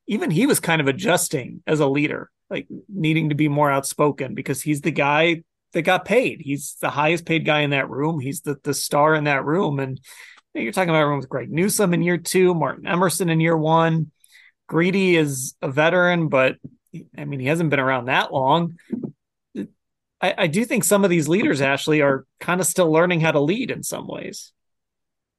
even 0.07 0.31
he 0.31 0.45
was 0.45 0.59
kind 0.59 0.81
of 0.81 0.87
adjusting 0.87 1.63
as 1.65 1.79
a 1.79 1.87
leader, 1.87 2.29
like 2.49 2.67
needing 2.89 3.29
to 3.29 3.35
be 3.35 3.47
more 3.47 3.71
outspoken 3.71 4.35
because 4.35 4.61
he's 4.61 4.81
the 4.81 4.91
guy 4.91 5.43
that 5.73 5.81
got 5.83 6.05
paid. 6.05 6.41
He's 6.41 6.75
the 6.81 6.89
highest 6.89 7.25
paid 7.25 7.45
guy 7.45 7.61
in 7.61 7.71
that 7.71 7.89
room. 7.89 8.19
He's 8.19 8.41
the 8.41 8.57
the 8.63 8.73
star 8.73 9.15
in 9.15 9.23
that 9.25 9.45
room, 9.45 9.79
and 9.79 9.99
you're 10.53 10.71
talking 10.71 10.89
about 10.89 11.03
a 11.03 11.07
room 11.07 11.19
with 11.19 11.29
Greg 11.29 11.51
Newsome 11.51 11.93
in 11.93 12.03
year 12.03 12.17
two, 12.17 12.53
Martin 12.53 12.87
Emerson 12.87 13.29
in 13.29 13.39
year 13.39 13.57
one. 13.57 14.11
Greedy 14.67 15.15
is 15.15 15.55
a 15.61 15.69
veteran, 15.69 16.29
but 16.29 16.57
I 17.17 17.25
mean, 17.25 17.39
he 17.39 17.47
hasn't 17.47 17.69
been 17.69 17.79
around 17.79 18.05
that 18.05 18.31
long. 18.31 18.77
I, 20.21 20.35
I 20.37 20.47
do 20.47 20.63
think 20.63 20.83
some 20.83 21.03
of 21.03 21.09
these 21.09 21.27
leaders, 21.27 21.59
Ashley, 21.59 22.01
are 22.01 22.25
kind 22.39 22.61
of 22.61 22.67
still 22.67 22.91
learning 22.91 23.19
how 23.19 23.31
to 23.31 23.41
lead 23.41 23.71
in 23.71 23.83
some 23.83 24.07
ways. 24.07 24.53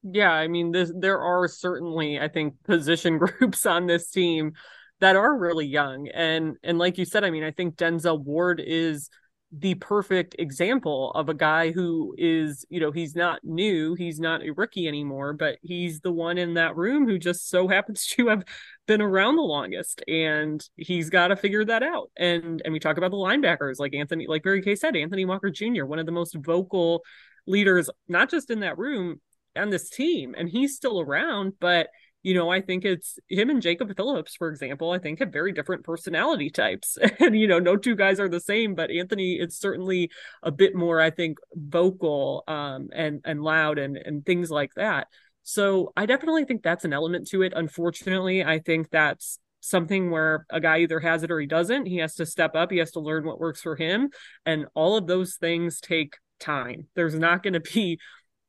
Yeah, 0.07 0.31
I 0.31 0.47
mean, 0.47 0.71
this, 0.71 0.91
there 0.95 1.19
are 1.19 1.47
certainly, 1.47 2.19
I 2.19 2.27
think, 2.27 2.61
position 2.63 3.17
groups 3.19 3.65
on 3.65 3.87
this 3.87 4.09
team 4.11 4.53
that 4.99 5.15
are 5.15 5.35
really 5.35 5.65
young, 5.65 6.07
and 6.09 6.57
and 6.63 6.77
like 6.77 6.97
you 6.97 7.05
said, 7.05 7.23
I 7.23 7.31
mean, 7.31 7.43
I 7.43 7.51
think 7.51 7.75
Denzel 7.75 8.23
Ward 8.23 8.61
is 8.63 9.09
the 9.51 9.75
perfect 9.75 10.35
example 10.37 11.11
of 11.15 11.29
a 11.29 11.33
guy 11.33 11.71
who 11.71 12.13
is, 12.17 12.65
you 12.69 12.79
know, 12.79 12.91
he's 12.91 13.15
not 13.15 13.39
new, 13.43 13.93
he's 13.95 14.19
not 14.19 14.43
a 14.43 14.51
rookie 14.51 14.87
anymore, 14.87 15.33
but 15.33 15.57
he's 15.61 16.01
the 16.01 16.11
one 16.11 16.37
in 16.37 16.55
that 16.55 16.75
room 16.75 17.07
who 17.07 17.17
just 17.17 17.49
so 17.49 17.67
happens 17.69 18.05
to 18.07 18.27
have 18.27 18.43
been 18.85 19.01
around 19.01 19.37
the 19.37 19.41
longest 19.41 20.03
and 20.07 20.63
he's 20.75 21.09
got 21.09 21.29
to 21.29 21.35
figure 21.35 21.65
that 21.65 21.83
out. 21.83 22.11
And 22.17 22.61
and 22.63 22.73
we 22.73 22.79
talk 22.79 22.97
about 22.97 23.11
the 23.11 23.17
linebackers 23.17 23.79
like 23.79 23.93
Anthony 23.95 24.27
like 24.27 24.45
Mary 24.45 24.61
Kay 24.61 24.75
said, 24.75 24.95
Anthony 24.95 25.25
Walker 25.25 25.49
Jr., 25.49 25.85
one 25.85 25.99
of 25.99 26.05
the 26.05 26.11
most 26.11 26.35
vocal 26.35 27.01
leaders 27.47 27.89
not 28.07 28.29
just 28.29 28.49
in 28.49 28.61
that 28.61 28.77
room 28.77 29.19
and 29.55 29.71
this 29.71 29.89
team 29.89 30.35
and 30.37 30.49
he's 30.49 30.75
still 30.75 30.99
around, 30.99 31.53
but 31.59 31.87
you 32.25 32.33
know, 32.33 32.49
I 32.49 32.59
think 32.59 32.85
it's 32.85 33.19
him 33.29 33.51
and 33.51 33.61
Jacob 33.61 33.95
Phillips, 33.95 34.35
for 34.35 34.49
example, 34.49 34.89
I 34.89 34.97
think 34.97 35.19
have 35.19 35.31
very 35.31 35.51
different 35.51 35.83
personality 35.83 36.49
types. 36.49 36.97
And, 37.19 37.39
you 37.39 37.47
know, 37.47 37.59
no 37.59 37.77
two 37.77 37.95
guys 37.95 38.19
are 38.19 38.27
the 38.27 38.39
same, 38.39 38.73
but 38.73 38.89
Anthony 38.89 39.35
is 39.35 39.59
certainly 39.59 40.09
a 40.41 40.51
bit 40.51 40.73
more, 40.73 40.99
I 40.99 41.11
think, 41.11 41.37
vocal 41.53 42.43
um, 42.47 42.89
and, 42.93 43.21
and 43.25 43.43
loud 43.43 43.77
and, 43.77 43.95
and 43.95 44.25
things 44.25 44.49
like 44.49 44.71
that. 44.75 45.07
So 45.43 45.93
I 45.95 46.07
definitely 46.07 46.45
think 46.45 46.63
that's 46.63 46.83
an 46.83 46.93
element 46.93 47.27
to 47.27 47.43
it. 47.43 47.53
Unfortunately, 47.55 48.43
I 48.43 48.57
think 48.57 48.89
that's 48.89 49.37
something 49.59 50.09
where 50.09 50.47
a 50.49 50.59
guy 50.59 50.79
either 50.79 50.99
has 50.99 51.21
it 51.21 51.29
or 51.29 51.39
he 51.39 51.45
doesn't. 51.45 51.85
He 51.85 51.97
has 51.97 52.15
to 52.15 52.25
step 52.25 52.55
up, 52.55 52.71
he 52.71 52.79
has 52.79 52.91
to 52.93 52.99
learn 52.99 53.25
what 53.25 53.39
works 53.39 53.61
for 53.61 53.75
him. 53.75 54.09
And 54.47 54.65
all 54.73 54.97
of 54.97 55.05
those 55.05 55.35
things 55.35 55.79
take 55.79 56.17
time. 56.39 56.87
There's 56.95 57.15
not 57.15 57.43
going 57.43 57.53
to 57.53 57.59
be 57.59 57.99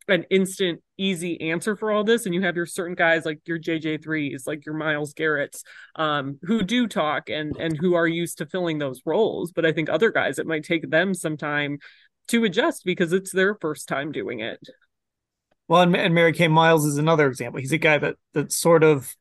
an 0.08 0.24
instant 0.30 0.80
easy 0.98 1.40
answer 1.40 1.76
for 1.76 1.90
all 1.90 2.04
this 2.04 2.26
and 2.26 2.34
you 2.34 2.42
have 2.42 2.56
your 2.56 2.66
certain 2.66 2.94
guys 2.94 3.24
like 3.24 3.40
your 3.44 3.58
jj3s 3.58 4.46
like 4.46 4.64
your 4.64 4.74
Myles 4.74 5.12
garrett's 5.12 5.62
um, 5.96 6.38
who 6.42 6.62
do 6.62 6.86
talk 6.86 7.28
and 7.28 7.56
and 7.58 7.76
who 7.76 7.94
are 7.94 8.06
used 8.06 8.38
to 8.38 8.46
filling 8.46 8.78
those 8.78 9.02
roles. 9.04 9.52
But 9.52 9.66
i 9.66 9.72
think 9.72 9.88
other 9.88 10.10
guys 10.10 10.38
it 10.38 10.46
might 10.46 10.64
take 10.64 10.90
them 10.90 11.14
some 11.14 11.36
time 11.36 11.78
to 12.28 12.44
adjust 12.44 12.84
because 12.84 13.12
it's 13.12 13.32
their 13.32 13.54
first 13.54 13.88
time 13.88 14.12
doing 14.12 14.40
it. 14.40 14.60
Well 15.68 15.82
and, 15.82 15.96
and 15.96 16.14
mary 16.14 16.32
kay 16.32 16.48
myles 16.48 16.84
is 16.84 16.98
another 16.98 17.26
example. 17.26 17.60
He's 17.60 17.72
a 17.72 17.78
guy 17.78 17.98
that 17.98 18.16
that 18.32 18.52
sort 18.52 18.84
of 18.84 19.14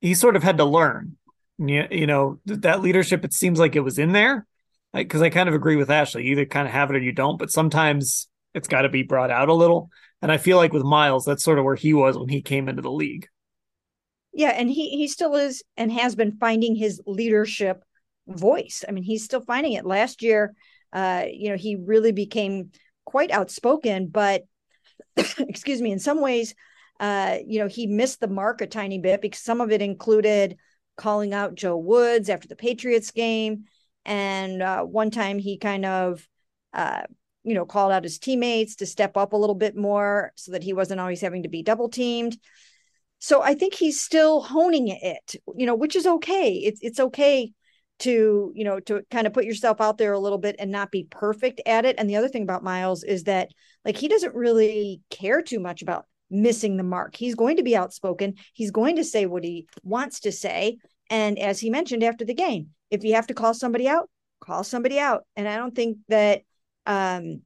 he 0.00 0.14
sort 0.14 0.36
of 0.36 0.42
had 0.42 0.58
to 0.58 0.64
learn. 0.64 1.16
You, 1.58 1.88
you 1.90 2.06
know 2.06 2.38
that 2.46 2.82
leadership 2.82 3.24
it 3.24 3.32
seems 3.32 3.58
like 3.58 3.74
it 3.74 3.80
was 3.80 3.98
in 3.98 4.12
there. 4.12 4.46
Like 4.94 5.08
because 5.08 5.22
I 5.22 5.28
kind 5.28 5.48
of 5.48 5.54
agree 5.54 5.76
with 5.76 5.90
Ashley. 5.90 6.24
You 6.24 6.32
either 6.32 6.46
kind 6.46 6.66
of 6.66 6.72
have 6.72 6.90
it 6.90 6.96
or 6.96 7.00
you 7.00 7.12
don't, 7.12 7.38
but 7.38 7.50
sometimes 7.50 8.28
it's 8.54 8.68
got 8.68 8.82
to 8.82 8.88
be 8.88 9.02
brought 9.02 9.30
out 9.30 9.48
a 9.48 9.54
little. 9.54 9.90
And 10.22 10.32
I 10.32 10.36
feel 10.36 10.56
like 10.56 10.72
with 10.72 10.82
Myles, 10.82 11.24
that's 11.24 11.44
sort 11.44 11.58
of 11.58 11.64
where 11.64 11.76
he 11.76 11.94
was 11.94 12.18
when 12.18 12.28
he 12.28 12.42
came 12.42 12.68
into 12.68 12.82
the 12.82 12.90
league. 12.90 13.28
Yeah, 14.32 14.50
and 14.50 14.70
he 14.70 14.90
he 14.90 15.08
still 15.08 15.34
is 15.34 15.62
and 15.76 15.90
has 15.92 16.14
been 16.14 16.36
finding 16.38 16.76
his 16.76 17.00
leadership 17.06 17.82
voice. 18.26 18.84
I 18.86 18.92
mean, 18.92 19.04
he's 19.04 19.24
still 19.24 19.40
finding 19.40 19.72
it. 19.72 19.86
Last 19.86 20.22
year, 20.22 20.54
uh, 20.92 21.24
you 21.30 21.50
know, 21.50 21.56
he 21.56 21.76
really 21.76 22.12
became 22.12 22.70
quite 23.04 23.30
outspoken, 23.30 24.08
but 24.08 24.44
excuse 25.16 25.80
me, 25.80 25.92
in 25.92 25.98
some 25.98 26.20
ways, 26.20 26.54
uh, 27.00 27.38
you 27.46 27.58
know, 27.60 27.68
he 27.68 27.86
missed 27.86 28.20
the 28.20 28.28
mark 28.28 28.60
a 28.60 28.66
tiny 28.66 28.98
bit 28.98 29.22
because 29.22 29.40
some 29.40 29.60
of 29.60 29.70
it 29.70 29.82
included 29.82 30.56
calling 30.96 31.32
out 31.32 31.54
Joe 31.54 31.76
Woods 31.76 32.28
after 32.28 32.48
the 32.48 32.56
Patriots 32.56 33.10
game. 33.12 33.64
And 34.04 34.62
uh, 34.62 34.82
one 34.82 35.10
time 35.10 35.38
he 35.38 35.58
kind 35.58 35.84
of 35.84 36.26
uh, 36.72 37.02
you 37.44 37.54
know, 37.54 37.64
called 37.64 37.92
out 37.92 38.04
his 38.04 38.18
teammates 38.18 38.76
to 38.76 38.86
step 38.86 39.16
up 39.16 39.32
a 39.32 39.36
little 39.36 39.54
bit 39.54 39.76
more 39.76 40.32
so 40.36 40.52
that 40.52 40.62
he 40.62 40.72
wasn't 40.72 41.00
always 41.00 41.20
having 41.20 41.44
to 41.44 41.48
be 41.48 41.62
double 41.62 41.88
teamed. 41.88 42.36
So 43.20 43.42
I 43.42 43.54
think 43.54 43.74
he's 43.74 44.00
still 44.00 44.40
honing 44.40 44.88
it, 44.88 45.36
you 45.56 45.66
know, 45.66 45.74
which 45.74 45.96
is 45.96 46.06
okay. 46.06 46.52
It's 46.52 46.80
it's 46.82 47.00
okay 47.00 47.52
to, 48.00 48.52
you 48.54 48.64
know, 48.64 48.78
to 48.80 49.02
kind 49.10 49.26
of 49.26 49.32
put 49.32 49.44
yourself 49.44 49.80
out 49.80 49.98
there 49.98 50.12
a 50.12 50.18
little 50.18 50.38
bit 50.38 50.56
and 50.58 50.70
not 50.70 50.90
be 50.90 51.06
perfect 51.10 51.60
at 51.66 51.84
it. 51.84 51.96
And 51.98 52.08
the 52.08 52.16
other 52.16 52.28
thing 52.28 52.44
about 52.44 52.62
Myles 52.62 53.02
is 53.02 53.24
that 53.24 53.48
like 53.84 53.96
he 53.96 54.08
doesn't 54.08 54.34
really 54.34 55.00
care 55.10 55.42
too 55.42 55.58
much 55.58 55.82
about 55.82 56.06
missing 56.30 56.76
the 56.76 56.82
mark. 56.84 57.16
He's 57.16 57.34
going 57.34 57.56
to 57.56 57.62
be 57.62 57.76
outspoken. 57.76 58.34
He's 58.52 58.70
going 58.70 58.96
to 58.96 59.04
say 59.04 59.26
what 59.26 59.44
he 59.44 59.66
wants 59.82 60.20
to 60.20 60.32
say. 60.32 60.78
And 61.10 61.38
as 61.38 61.58
he 61.58 61.70
mentioned 61.70 62.04
after 62.04 62.24
the 62.24 62.34
game, 62.34 62.68
if 62.90 63.02
you 63.02 63.14
have 63.14 63.26
to 63.28 63.34
call 63.34 63.54
somebody 63.54 63.88
out, 63.88 64.08
call 64.40 64.62
somebody 64.62 64.98
out. 64.98 65.24
And 65.36 65.48
I 65.48 65.56
don't 65.56 65.74
think 65.74 65.98
that 66.08 66.42
um, 66.86 67.42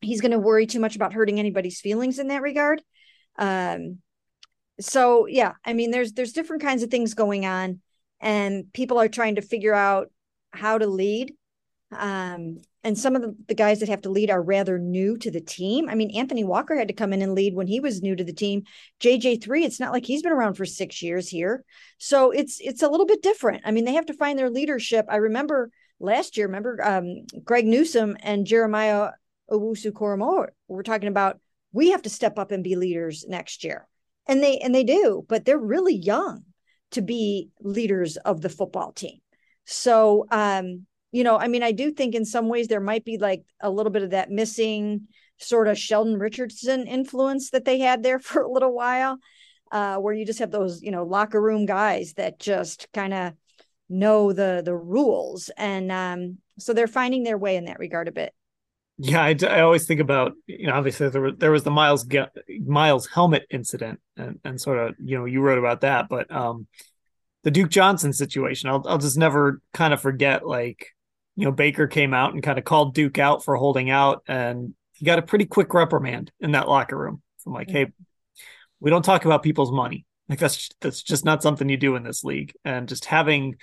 he's 0.00 0.20
going 0.20 0.32
to 0.32 0.38
worry 0.38 0.66
too 0.66 0.80
much 0.80 0.96
about 0.96 1.12
hurting 1.12 1.38
anybody's 1.38 1.80
feelings 1.80 2.18
in 2.18 2.28
that 2.28 2.42
regard. 2.42 2.82
Um, 3.38 3.98
so 4.80 5.26
yeah, 5.26 5.52
I 5.64 5.72
mean, 5.72 5.90
there's 5.90 6.12
there's 6.12 6.32
different 6.32 6.62
kinds 6.62 6.82
of 6.82 6.90
things 6.90 7.14
going 7.14 7.46
on, 7.46 7.80
and 8.20 8.72
people 8.72 8.98
are 8.98 9.08
trying 9.08 9.36
to 9.36 9.42
figure 9.42 9.74
out 9.74 10.10
how 10.52 10.78
to 10.78 10.86
lead. 10.86 11.34
Um, 11.92 12.58
and 12.82 12.96
some 12.96 13.14
of 13.14 13.20
the, 13.20 13.36
the 13.48 13.54
guys 13.54 13.80
that 13.80 13.88
have 13.88 14.02
to 14.02 14.10
lead 14.10 14.30
are 14.30 14.40
rather 14.40 14.78
new 14.78 15.18
to 15.18 15.30
the 15.30 15.40
team. 15.40 15.88
I 15.88 15.94
mean, 15.94 16.16
Anthony 16.16 16.44
Walker 16.44 16.76
had 16.76 16.88
to 16.88 16.94
come 16.94 17.12
in 17.12 17.20
and 17.20 17.34
lead 17.34 17.54
when 17.54 17.66
he 17.66 17.80
was 17.80 18.00
new 18.00 18.16
to 18.16 18.24
the 18.24 18.32
team. 18.32 18.62
JJ3, 19.00 19.64
it's 19.64 19.80
not 19.80 19.92
like 19.92 20.06
he's 20.06 20.22
been 20.22 20.32
around 20.32 20.54
for 20.54 20.64
six 20.64 21.02
years 21.02 21.28
here. 21.28 21.64
So 21.98 22.30
it's 22.30 22.58
it's 22.60 22.82
a 22.82 22.88
little 22.88 23.06
bit 23.06 23.22
different. 23.22 23.62
I 23.66 23.70
mean, 23.70 23.84
they 23.84 23.94
have 23.94 24.06
to 24.06 24.14
find 24.14 24.38
their 24.38 24.50
leadership. 24.50 25.06
I 25.08 25.16
remember 25.16 25.70
last 26.00 26.36
year, 26.36 26.46
remember 26.46 26.82
um, 26.82 27.26
Greg 27.44 27.66
Newsome 27.66 28.16
and 28.20 28.46
Jeremiah 28.46 29.10
Owusu 29.50 29.92
Koramoah 29.92 30.48
were 30.68 30.82
talking 30.82 31.08
about 31.08 31.38
we 31.72 31.90
have 31.90 32.02
to 32.02 32.10
step 32.10 32.38
up 32.38 32.50
and 32.50 32.64
be 32.64 32.76
leaders 32.76 33.24
next 33.28 33.62
year. 33.62 33.86
And 34.26 34.42
they 34.42 34.58
and 34.58 34.74
they 34.74 34.84
do, 34.84 35.24
but 35.28 35.44
they're 35.44 35.58
really 35.58 35.94
young 35.94 36.44
to 36.92 37.02
be 37.02 37.50
leaders 37.60 38.16
of 38.16 38.40
the 38.40 38.48
football 38.48 38.92
team. 38.92 39.20
So 39.64 40.26
um, 40.30 40.86
you 41.12 41.24
know, 41.24 41.36
I 41.36 41.48
mean, 41.48 41.62
I 41.62 41.72
do 41.72 41.90
think 41.90 42.14
in 42.14 42.24
some 42.24 42.48
ways 42.48 42.68
there 42.68 42.80
might 42.80 43.04
be 43.04 43.18
like 43.18 43.42
a 43.60 43.70
little 43.70 43.90
bit 43.90 44.02
of 44.02 44.10
that 44.10 44.30
missing 44.30 45.08
sort 45.38 45.68
of 45.68 45.78
Sheldon 45.78 46.18
Richardson 46.18 46.86
influence 46.86 47.50
that 47.50 47.64
they 47.64 47.78
had 47.78 48.02
there 48.02 48.18
for 48.20 48.42
a 48.42 48.50
little 48.50 48.74
while, 48.74 49.18
uh, 49.72 49.96
where 49.96 50.14
you 50.14 50.24
just 50.24 50.38
have 50.38 50.50
those, 50.50 50.82
you 50.82 50.90
know, 50.90 51.04
locker 51.04 51.40
room 51.40 51.66
guys 51.66 52.14
that 52.14 52.38
just 52.38 52.88
kind 52.92 53.12
of 53.12 53.32
know 53.90 54.32
the 54.32 54.62
the 54.64 54.74
rules. 54.74 55.50
And 55.56 55.92
um 55.92 56.38
so 56.58 56.72
they're 56.72 56.86
finding 56.86 57.22
their 57.22 57.38
way 57.38 57.56
in 57.56 57.66
that 57.66 57.78
regard 57.78 58.08
a 58.08 58.12
bit. 58.12 58.32
Yeah 59.02 59.22
i, 59.22 59.34
I 59.48 59.60
always 59.60 59.86
think 59.86 60.00
about 60.00 60.32
you 60.46 60.66
know 60.66 60.74
obviously 60.74 61.08
there 61.08 61.22
was, 61.22 61.34
there 61.38 61.50
was 61.50 61.62
the 61.62 61.70
miles 61.70 62.06
myles 62.66 63.06
helmet 63.06 63.46
incident 63.50 63.98
and, 64.18 64.38
and 64.44 64.60
sort 64.60 64.78
of 64.78 64.94
you 65.02 65.18
know 65.18 65.24
you 65.24 65.40
wrote 65.40 65.58
about 65.58 65.80
that 65.80 66.10
but 66.10 66.30
um 66.30 66.66
the 67.42 67.50
duke 67.50 67.70
johnson 67.70 68.12
situation 68.12 68.68
i'll, 68.68 68.84
I'll 68.86 68.98
just 68.98 69.16
never 69.16 69.62
kind 69.72 69.94
of 69.94 70.02
forget 70.02 70.46
like 70.46 70.88
you 71.34 71.46
know 71.46 71.50
baker 71.50 71.86
came 71.86 72.12
out 72.12 72.34
and 72.34 72.42
kind 72.42 72.58
of 72.58 72.66
called 72.66 72.92
duke 72.94 73.18
out 73.18 73.42
for 73.42 73.56
holding 73.56 73.88
out 73.88 74.22
and 74.28 74.74
he 75.00 75.06
got 75.06 75.18
a 75.18 75.22
pretty 75.22 75.46
quick 75.46 75.72
reprimand 75.72 76.30
in 76.40 76.52
that 76.52 76.68
locker 76.68 76.96
room. 76.96 77.22
From 77.42 77.54
like 77.54 77.70
hey 77.70 77.86
we 78.80 78.90
don't 78.90 79.04
talk 79.04 79.24
about 79.24 79.42
people's 79.42 79.72
money. 79.72 80.04
Like 80.28 80.38
that's 80.38 80.68
that's 80.80 81.02
just 81.02 81.24
not 81.24 81.42
something 81.42 81.68
you 81.68 81.76
do 81.76 81.96
in 81.96 82.02
this 82.02 82.22
league. 82.22 82.52
And 82.64 82.86
just 82.86 83.06
having 83.06 83.56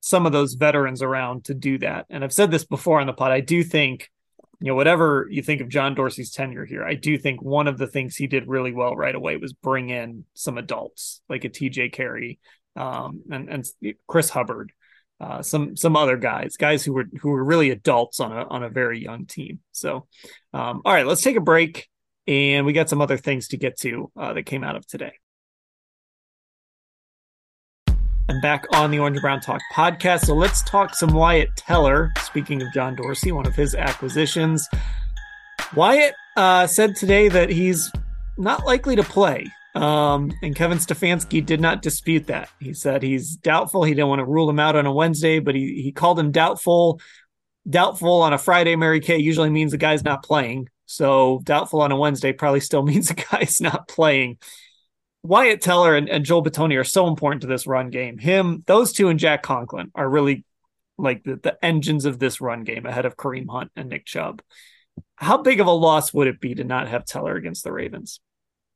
some 0.00 0.26
of 0.26 0.32
those 0.32 0.54
veterans 0.54 1.02
around 1.02 1.44
to 1.44 1.54
do 1.54 1.78
that. 1.78 2.06
And 2.10 2.24
I've 2.24 2.32
said 2.32 2.50
this 2.50 2.64
before 2.64 3.00
on 3.00 3.06
the 3.06 3.12
pod. 3.12 3.32
I 3.32 3.40
do 3.40 3.62
think 3.62 4.08
you 4.60 4.68
know, 4.68 4.74
whatever 4.74 5.26
you 5.30 5.42
think 5.42 5.62
of 5.62 5.70
John 5.70 5.94
Dorsey's 5.94 6.30
tenure 6.30 6.66
here, 6.66 6.84
I 6.84 6.94
do 6.94 7.16
think 7.16 7.40
one 7.40 7.66
of 7.66 7.78
the 7.78 7.86
things 7.86 8.14
he 8.14 8.26
did 8.26 8.46
really 8.46 8.72
well 8.72 8.94
right 8.94 9.14
away 9.14 9.38
was 9.38 9.54
bring 9.54 9.88
in 9.88 10.24
some 10.34 10.58
adults 10.58 11.22
like 11.30 11.44
a 11.44 11.48
TJ 11.48 11.92
Carrie 11.92 12.38
um, 12.76 13.22
and, 13.30 13.48
and 13.48 13.66
Chris 14.06 14.28
Hubbard, 14.28 14.72
uh, 15.18 15.40
some 15.40 15.76
some 15.76 15.96
other 15.96 16.18
guys, 16.18 16.56
guys 16.58 16.84
who 16.84 16.92
were 16.92 17.06
who 17.20 17.30
were 17.30 17.42
really 17.42 17.70
adults 17.70 18.20
on 18.20 18.32
a 18.32 18.46
on 18.48 18.62
a 18.62 18.68
very 18.68 19.02
young 19.02 19.24
team. 19.24 19.60
So, 19.72 20.06
um, 20.52 20.82
all 20.84 20.92
right, 20.92 21.06
let's 21.06 21.22
take 21.22 21.36
a 21.36 21.40
break, 21.40 21.88
and 22.26 22.66
we 22.66 22.74
got 22.74 22.90
some 22.90 23.00
other 23.00 23.16
things 23.16 23.48
to 23.48 23.56
get 23.56 23.78
to 23.80 24.12
uh, 24.14 24.34
that 24.34 24.44
came 24.44 24.62
out 24.62 24.76
of 24.76 24.86
today. 24.86 25.12
And 28.30 28.40
back 28.40 28.64
on 28.72 28.92
the 28.92 29.00
Orange 29.00 29.20
Brown 29.20 29.40
Talk 29.40 29.60
podcast. 29.74 30.26
So 30.26 30.36
let's 30.36 30.62
talk 30.62 30.94
some 30.94 31.12
Wyatt 31.12 31.48
Teller. 31.56 32.12
Speaking 32.20 32.62
of 32.62 32.72
John 32.72 32.94
Dorsey, 32.94 33.32
one 33.32 33.44
of 33.44 33.56
his 33.56 33.74
acquisitions. 33.74 34.68
Wyatt 35.74 36.14
uh, 36.36 36.68
said 36.68 36.94
today 36.94 37.28
that 37.28 37.50
he's 37.50 37.90
not 38.38 38.64
likely 38.64 38.94
to 38.94 39.02
play. 39.02 39.48
Um, 39.74 40.30
and 40.44 40.54
Kevin 40.54 40.78
Stefanski 40.78 41.44
did 41.44 41.60
not 41.60 41.82
dispute 41.82 42.28
that. 42.28 42.48
He 42.60 42.72
said 42.72 43.02
he's 43.02 43.34
doubtful. 43.34 43.82
He 43.82 43.94
didn't 43.94 44.10
want 44.10 44.20
to 44.20 44.26
rule 44.26 44.48
him 44.48 44.60
out 44.60 44.76
on 44.76 44.86
a 44.86 44.92
Wednesday, 44.92 45.40
but 45.40 45.56
he, 45.56 45.82
he 45.82 45.90
called 45.90 46.20
him 46.20 46.30
doubtful. 46.30 47.00
Doubtful 47.68 48.22
on 48.22 48.32
a 48.32 48.38
Friday, 48.38 48.76
Mary 48.76 49.00
Kay 49.00 49.18
usually 49.18 49.50
means 49.50 49.72
the 49.72 49.76
guy's 49.76 50.04
not 50.04 50.22
playing. 50.22 50.68
So 50.86 51.40
doubtful 51.42 51.82
on 51.82 51.90
a 51.90 51.96
Wednesday 51.96 52.32
probably 52.32 52.60
still 52.60 52.82
means 52.84 53.08
the 53.08 53.26
guy's 53.28 53.60
not 53.60 53.88
playing. 53.88 54.38
Wyatt 55.22 55.60
Teller 55.60 55.96
and, 55.96 56.08
and 56.08 56.24
Joel 56.24 56.42
Bitonio 56.42 56.80
are 56.80 56.84
so 56.84 57.06
important 57.06 57.42
to 57.42 57.48
this 57.48 57.66
run 57.66 57.90
game. 57.90 58.18
Him, 58.18 58.62
those 58.66 58.92
two, 58.92 59.08
and 59.08 59.18
Jack 59.18 59.42
Conklin 59.42 59.90
are 59.94 60.08
really 60.08 60.44
like 60.96 61.24
the, 61.24 61.36
the 61.36 61.62
engines 61.64 62.04
of 62.04 62.18
this 62.18 62.40
run 62.40 62.64
game 62.64 62.86
ahead 62.86 63.06
of 63.06 63.16
Kareem 63.16 63.48
Hunt 63.50 63.70
and 63.76 63.88
Nick 63.88 64.06
Chubb. 64.06 64.42
How 65.16 65.38
big 65.38 65.60
of 65.60 65.66
a 65.66 65.72
loss 65.72 66.12
would 66.12 66.26
it 66.26 66.40
be 66.40 66.54
to 66.54 66.64
not 66.64 66.88
have 66.88 67.04
Teller 67.04 67.36
against 67.36 67.64
the 67.64 67.72
Ravens? 67.72 68.20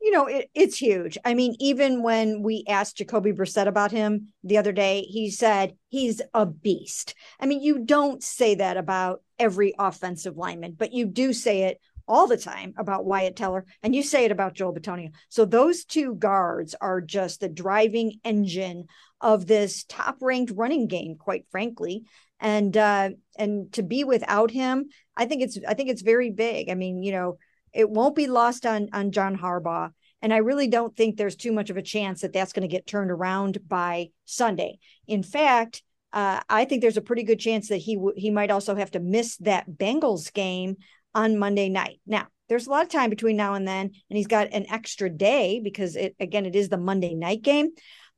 You 0.01 0.11
know, 0.11 0.27
it, 0.27 0.51
it's 0.55 0.77
huge. 0.77 1.17
I 1.25 1.33
mean, 1.33 1.57
even 1.61 2.03
when 2.03 2.43
we 2.43 2.65
asked 2.69 2.99
Jacoby 2.99 3.33
Brissett 3.33 3.67
about 3.67 3.91
him 3.91 4.29
the 4.43 4.59
other 4.59 4.73
day, 4.73 5.01
he 5.01 5.31
said 5.31 5.77
he's 5.89 6.21
a 6.35 6.45
beast. 6.45 7.15
I 7.41 7.47
mean, 7.47 7.63
you 7.63 7.79
don't 7.79 8.23
say 8.23 8.57
that 8.57 8.77
about 8.77 9.23
every 9.39 9.73
offensive 9.79 10.37
lineman, 10.37 10.77
but 10.79 10.93
you 10.93 11.07
do 11.07 11.33
say 11.33 11.63
it 11.63 11.81
all 12.07 12.27
the 12.27 12.37
time 12.37 12.75
about 12.77 13.05
Wyatt 13.05 13.37
Teller, 13.37 13.65
and 13.83 13.95
you 13.95 14.03
say 14.03 14.25
it 14.25 14.33
about 14.33 14.55
Joel 14.55 14.75
Bitonio. 14.75 15.11
So 15.29 15.45
those 15.45 15.85
two 15.85 16.15
guards 16.15 16.75
are 16.81 17.01
just 17.01 17.41
the 17.41 17.49
driving 17.49 18.21
engine 18.25 18.87
of 19.21 19.47
this 19.47 19.85
top-ranked 19.85 20.53
running 20.55 20.87
game, 20.87 21.17
quite 21.17 21.47
frankly. 21.51 22.05
And 22.41 22.77
uh, 22.77 23.11
and 23.39 23.73
to 23.73 23.83
be 23.83 24.05
without 24.05 24.51
him, 24.51 24.87
I 25.17 25.25
think 25.25 25.43
it's 25.43 25.59
I 25.67 25.75
think 25.75 25.89
it's 25.89 26.03
very 26.03 26.31
big. 26.31 26.69
I 26.69 26.75
mean, 26.75 27.03
you 27.03 27.13
know, 27.13 27.39
it 27.73 27.89
won't 27.89 28.17
be 28.17 28.27
lost 28.27 28.67
on 28.67 28.89
on 28.93 29.13
John 29.13 29.39
Harbaugh. 29.39 29.91
And 30.21 30.33
I 30.33 30.39
really 30.39 30.69
don't 30.69 30.97
think 30.97 31.17
there's 31.17 31.37
too 31.37 31.53
much 31.53 31.69
of 31.69 31.77
a 31.77 31.83
chance 31.83 32.23
that 32.23 32.33
that's 32.33 32.55
going 32.55 32.69
to 32.69 32.75
get 32.75 32.87
turned 32.87 33.11
around 33.11 33.59
by 33.69 34.09
Sunday. 34.25 34.79
In 35.07 35.23
fact, 35.23 35.83
uh, 36.15 36.41
I 36.49 36.65
think 36.65 36.81
there's 36.81 36.97
a 36.97 37.03
pretty 37.03 37.25
good 37.25 37.41
chance 37.41 37.69
that 37.69 37.77
he 37.79 37.97
w- 37.97 38.15
he 38.17 38.31
might 38.31 38.51
also 38.51 38.75
have 38.75 38.91
to 38.93 39.01
miss 39.01 39.37
that 39.39 39.69
Bengals 39.69 40.33
game 40.33 40.77
on 41.15 41.39
Monday 41.39 41.69
night. 41.69 42.01
Now, 42.07 42.27
there's 42.49 42.67
a 42.67 42.71
lot 42.71 42.83
of 42.83 42.91
time 42.91 43.11
between 43.11 43.37
now 43.37 43.55
and 43.55 43.67
then, 43.67 43.87
and 43.87 44.17
he's 44.17 44.27
got 44.27 44.53
an 44.53 44.67
extra 44.69 45.09
day 45.09 45.61
because 45.63 45.97
it 45.97 46.15
again 46.21 46.47
it 46.47 46.55
is 46.55 46.69
the 46.69 46.77
Monday 46.77 47.15
night 47.15 47.43
game. 47.43 47.71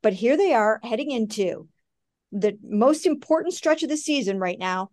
But 0.02 0.12
here 0.12 0.36
they 0.36 0.52
are 0.52 0.80
heading 0.82 1.10
into 1.10 1.68
the 2.32 2.58
most 2.62 3.06
important 3.06 3.54
stretch 3.54 3.82
of 3.82 3.88
the 3.88 3.96
season 3.96 4.38
right 4.38 4.58
now 4.58 4.90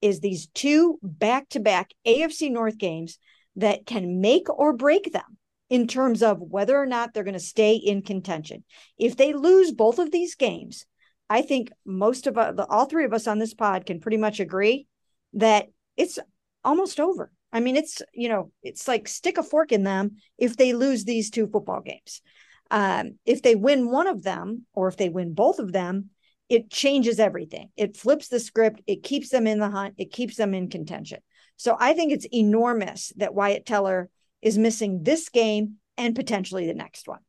is 0.00 0.20
these 0.20 0.48
two 0.54 0.98
back-to-back 1.02 1.90
AFC 2.06 2.50
North 2.50 2.78
games 2.78 3.18
that 3.56 3.84
can 3.86 4.20
make 4.20 4.48
or 4.48 4.72
break 4.72 5.12
them 5.12 5.36
in 5.68 5.86
terms 5.86 6.22
of 6.22 6.40
whether 6.40 6.76
or 6.76 6.86
not 6.86 7.12
they're 7.12 7.24
going 7.24 7.34
to 7.34 7.40
stay 7.40 7.74
in 7.74 8.02
contention. 8.02 8.64
If 8.98 9.16
they 9.16 9.34
lose 9.34 9.72
both 9.72 9.98
of 9.98 10.10
these 10.10 10.34
games, 10.34 10.86
I 11.28 11.42
think 11.42 11.70
most 11.84 12.26
of 12.26 12.36
uh, 12.36 12.52
the 12.52 12.66
all 12.66 12.86
three 12.86 13.04
of 13.04 13.12
us 13.12 13.28
on 13.28 13.38
this 13.38 13.54
pod 13.54 13.86
can 13.86 14.00
pretty 14.00 14.16
much 14.16 14.40
agree 14.40 14.88
that 15.34 15.68
it's 15.96 16.18
almost 16.64 16.98
over. 16.98 17.30
I 17.52 17.60
mean, 17.60 17.76
it's, 17.76 18.02
you 18.12 18.28
know, 18.28 18.52
it's 18.62 18.86
like 18.86 19.08
stick 19.08 19.38
a 19.38 19.42
fork 19.42 19.72
in 19.72 19.82
them 19.82 20.16
if 20.38 20.56
they 20.56 20.72
lose 20.72 21.04
these 21.04 21.30
two 21.30 21.46
football 21.46 21.80
games. 21.80 22.22
Um, 22.70 23.18
if 23.24 23.42
they 23.42 23.56
win 23.56 23.90
one 23.90 24.06
of 24.06 24.22
them, 24.22 24.66
or 24.72 24.88
if 24.88 24.96
they 24.96 25.08
win 25.08 25.34
both 25.34 25.58
of 25.58 25.72
them, 25.72 26.10
it 26.48 26.70
changes 26.70 27.18
everything. 27.18 27.70
It 27.76 27.96
flips 27.96 28.28
the 28.28 28.40
script. 28.40 28.82
It 28.86 29.02
keeps 29.02 29.30
them 29.30 29.46
in 29.46 29.58
the 29.58 29.70
hunt. 29.70 29.94
It 29.98 30.12
keeps 30.12 30.36
them 30.36 30.54
in 30.54 30.68
contention. 30.68 31.20
So 31.56 31.76
I 31.78 31.92
think 31.92 32.12
it's 32.12 32.26
enormous 32.32 33.12
that 33.16 33.34
Wyatt 33.34 33.66
Teller 33.66 34.08
is 34.42 34.56
missing 34.56 35.02
this 35.02 35.28
game 35.28 35.76
and 35.96 36.14
potentially 36.14 36.66
the 36.66 36.74
next 36.74 37.06
one. 37.06 37.20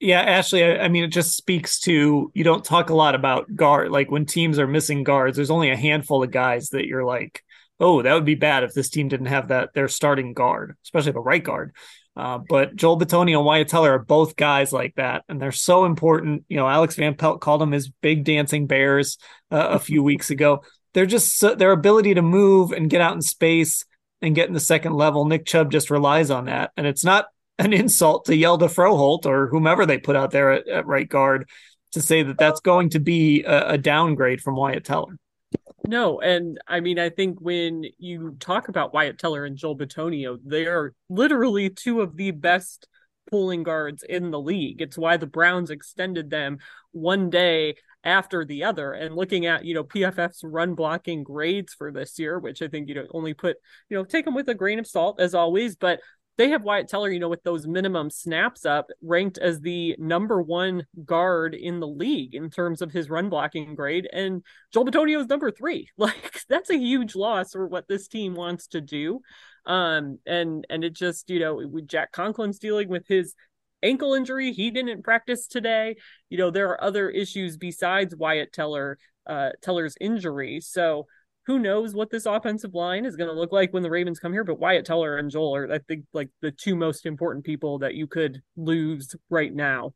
Yeah, 0.00 0.20
Ashley, 0.20 0.64
I, 0.64 0.84
I, 0.84 0.88
mean, 0.88 1.04
it 1.04 1.12
just 1.12 1.36
speaks 1.36 1.78
to 1.80 2.32
you 2.34 2.44
don't 2.44 2.64
talk 2.64 2.90
a 2.90 2.94
lot 2.94 3.14
about 3.14 3.54
guard. 3.54 3.90
Like 3.90 4.10
when 4.10 4.26
teams 4.26 4.58
are 4.58 4.66
missing 4.66 5.04
guards, 5.04 5.36
there's 5.36 5.50
only 5.50 5.70
a 5.70 5.76
handful 5.76 6.22
of 6.22 6.30
guys 6.30 6.70
that 6.70 6.86
you're 6.86 7.04
like, 7.04 7.42
oh, 7.82 8.00
that 8.00 8.14
would 8.14 8.24
be 8.24 8.36
bad 8.36 8.62
if 8.62 8.72
this 8.72 8.88
team 8.88 9.08
didn't 9.08 9.26
have 9.26 9.48
that 9.48 9.74
their 9.74 9.88
starting 9.88 10.32
guard, 10.32 10.76
especially 10.84 11.12
the 11.12 11.20
right 11.20 11.42
guard. 11.42 11.74
Uh, 12.14 12.38
but 12.38 12.76
Joel 12.76 12.98
Bitonio 12.98 13.38
and 13.38 13.44
Wyatt 13.44 13.68
Teller 13.68 13.92
are 13.92 13.98
both 13.98 14.36
guys 14.36 14.72
like 14.72 14.94
that, 14.96 15.24
and 15.28 15.40
they're 15.40 15.50
so 15.50 15.84
important. 15.84 16.44
You 16.48 16.56
know, 16.56 16.68
Alex 16.68 16.94
Van 16.94 17.14
Pelt 17.14 17.40
called 17.40 17.60
them 17.60 17.72
his 17.72 17.88
big 17.88 18.24
dancing 18.24 18.66
bears 18.66 19.18
uh, 19.50 19.68
a 19.70 19.78
few 19.78 20.02
weeks 20.10 20.30
ago. 20.30 20.62
They're 20.94 21.06
just 21.06 21.38
so, 21.38 21.54
their 21.54 21.72
ability 21.72 22.14
to 22.14 22.22
move 22.22 22.72
and 22.72 22.90
get 22.90 23.00
out 23.00 23.14
in 23.14 23.22
space 23.22 23.84
and 24.20 24.34
get 24.34 24.46
in 24.46 24.54
the 24.54 24.60
second 24.60 24.92
level. 24.92 25.24
Nick 25.24 25.46
Chubb 25.46 25.72
just 25.72 25.90
relies 25.90 26.30
on 26.30 26.44
that, 26.44 26.70
and 26.76 26.86
it's 26.86 27.04
not 27.04 27.26
an 27.58 27.72
insult 27.72 28.26
to 28.26 28.32
Hjalte 28.32 28.72
Froholdt 28.72 29.26
or 29.26 29.48
whomever 29.48 29.86
they 29.86 29.98
put 29.98 30.16
out 30.16 30.30
there 30.30 30.52
at, 30.52 30.68
at 30.68 30.86
right 30.86 31.08
guard 31.08 31.48
to 31.92 32.00
say 32.00 32.22
that 32.22 32.38
that's 32.38 32.60
going 32.60 32.90
to 32.90 33.00
be 33.00 33.42
a, 33.44 33.70
a 33.70 33.78
downgrade 33.78 34.40
from 34.40 34.56
Wyatt 34.56 34.84
Teller. 34.84 35.16
No, 35.88 36.20
and 36.20 36.58
I 36.68 36.80
mean, 36.80 36.98
I 36.98 37.10
think 37.10 37.40
when 37.40 37.84
you 37.98 38.36
talk 38.38 38.68
about 38.68 38.94
Wyatt 38.94 39.18
Teller 39.18 39.44
and 39.44 39.56
Joel 39.56 39.76
Bitonio, 39.76 40.38
they 40.44 40.66
are 40.66 40.94
literally 41.08 41.70
two 41.70 42.00
of 42.00 42.16
the 42.16 42.30
best 42.30 42.86
pulling 43.30 43.62
guards 43.64 44.02
in 44.02 44.30
the 44.30 44.40
league. 44.40 44.80
It's 44.80 44.96
why 44.96 45.16
the 45.16 45.26
Browns 45.26 45.70
extended 45.70 46.30
them 46.30 46.58
one 46.92 47.30
day 47.30 47.74
after 48.04 48.44
the 48.44 48.64
other. 48.64 48.92
And 48.92 49.16
looking 49.16 49.46
at, 49.46 49.64
you 49.64 49.74
know, 49.74 49.84
PFF's 49.84 50.44
run 50.44 50.74
blocking 50.74 51.24
grades 51.24 51.74
for 51.74 51.90
this 51.90 52.18
year, 52.18 52.38
which 52.38 52.62
I 52.62 52.68
think, 52.68 52.88
you 52.88 52.94
know, 52.94 53.06
only 53.12 53.34
put, 53.34 53.56
you 53.88 53.96
know, 53.96 54.04
take 54.04 54.24
them 54.24 54.34
with 54.34 54.48
a 54.48 54.54
grain 54.54 54.78
of 54.78 54.86
salt 54.86 55.20
as 55.20 55.34
always, 55.34 55.74
but 55.76 56.00
they 56.38 56.48
have 56.48 56.64
Wyatt 56.64 56.88
Teller, 56.88 57.10
you 57.10 57.20
know, 57.20 57.28
with 57.28 57.42
those 57.42 57.66
minimum 57.66 58.10
snaps 58.10 58.64
up, 58.64 58.90
ranked 59.02 59.38
as 59.38 59.60
the 59.60 59.94
number 59.98 60.40
one 60.40 60.86
guard 61.04 61.54
in 61.54 61.78
the 61.78 61.86
league 61.86 62.34
in 62.34 62.50
terms 62.50 62.80
of 62.80 62.90
his 62.90 63.10
run 63.10 63.28
blocking 63.28 63.74
grade. 63.74 64.08
And 64.12 64.42
Joel 64.72 64.86
Bitonio 64.86 65.20
is 65.20 65.28
number 65.28 65.50
three. 65.50 65.88
Like 65.98 66.42
that's 66.48 66.70
a 66.70 66.76
huge 66.76 67.14
loss 67.14 67.52
for 67.52 67.68
what 67.68 67.86
this 67.86 68.08
team 68.08 68.34
wants 68.34 68.66
to 68.68 68.80
do. 68.80 69.20
Um, 69.66 70.18
and 70.26 70.66
and 70.68 70.82
it 70.82 70.94
just, 70.94 71.30
you 71.30 71.38
know, 71.38 71.60
with 71.70 71.86
Jack 71.86 72.12
Conklin's 72.12 72.58
dealing 72.58 72.88
with 72.88 73.06
his 73.06 73.34
ankle 73.82 74.14
injury. 74.14 74.52
He 74.52 74.70
didn't 74.70 75.02
practice 75.02 75.46
today. 75.46 75.96
You 76.30 76.38
know, 76.38 76.50
there 76.50 76.70
are 76.70 76.82
other 76.82 77.10
issues 77.10 77.56
besides 77.56 78.16
Wyatt 78.16 78.52
Teller, 78.52 78.98
uh, 79.26 79.50
Teller's 79.60 79.96
injury. 80.00 80.60
So 80.60 81.06
who 81.46 81.58
knows 81.58 81.94
what 81.94 82.10
this 82.10 82.26
offensive 82.26 82.74
line 82.74 83.04
is 83.04 83.16
going 83.16 83.28
to 83.28 83.38
look 83.38 83.52
like 83.52 83.72
when 83.72 83.82
the 83.82 83.90
Ravens 83.90 84.18
come 84.18 84.32
here. 84.32 84.44
But 84.44 84.60
Wyatt 84.60 84.84
Teller 84.84 85.16
and 85.16 85.30
Joel 85.30 85.56
are, 85.56 85.72
I 85.72 85.78
think, 85.78 86.04
like 86.12 86.30
the 86.40 86.52
two 86.52 86.76
most 86.76 87.04
important 87.06 87.44
people 87.44 87.80
that 87.80 87.94
you 87.94 88.06
could 88.06 88.42
lose 88.56 89.14
right 89.28 89.52
now. 89.52 89.92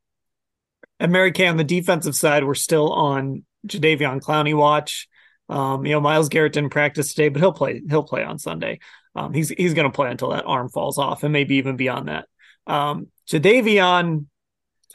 And 0.98 1.12
Mary 1.12 1.32
Kay 1.32 1.46
on 1.46 1.56
the 1.56 1.64
defensive 1.64 2.16
side, 2.16 2.44
we're 2.44 2.54
still 2.54 2.92
on 2.92 3.44
Jadeveon 3.66 4.20
Clowney 4.20 4.56
watch. 4.56 5.08
Um, 5.48 5.86
you 5.86 5.92
know, 5.92 6.00
Myles 6.00 6.28
Garrett 6.28 6.54
didn't 6.54 6.70
practice 6.70 7.14
today, 7.14 7.28
but 7.28 7.40
he'll 7.40 7.52
play. 7.52 7.80
He'll 7.88 8.02
play 8.02 8.24
on 8.24 8.38
Sunday. 8.38 8.80
Um, 9.14 9.32
he's 9.32 9.48
he's 9.50 9.74
going 9.74 9.90
to 9.90 9.94
play 9.94 10.10
until 10.10 10.30
that 10.30 10.44
arm 10.44 10.68
falls 10.68 10.98
off, 10.98 11.22
and 11.22 11.32
maybe 11.32 11.56
even 11.56 11.76
beyond 11.76 12.08
that. 12.08 12.26
Um, 12.66 13.08
Jadeveon 13.28 14.26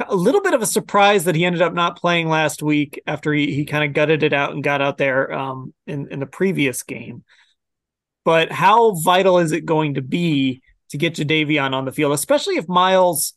a 0.07 0.15
little 0.15 0.41
bit 0.41 0.53
of 0.53 0.61
a 0.61 0.65
surprise 0.65 1.25
that 1.25 1.35
he 1.35 1.45
ended 1.45 1.61
up 1.61 1.73
not 1.73 1.97
playing 1.97 2.29
last 2.29 2.61
week 2.61 3.01
after 3.07 3.33
he, 3.33 3.53
he 3.53 3.65
kind 3.65 3.83
of 3.83 3.93
gutted 3.93 4.23
it 4.23 4.33
out 4.33 4.51
and 4.51 4.63
got 4.63 4.81
out 4.81 4.97
there 4.97 5.31
um, 5.33 5.73
in, 5.87 6.07
in 6.11 6.19
the 6.19 6.25
previous 6.25 6.83
game. 6.83 7.23
But 8.23 8.51
how 8.51 8.95
vital 8.95 9.39
is 9.39 9.51
it 9.51 9.65
going 9.65 9.95
to 9.95 10.01
be 10.01 10.61
to 10.89 10.97
get 10.97 11.15
Jadeveon 11.15 11.73
on 11.73 11.85
the 11.85 11.91
field, 11.91 12.13
especially 12.13 12.57
if 12.57 12.67
Myles? 12.67 13.33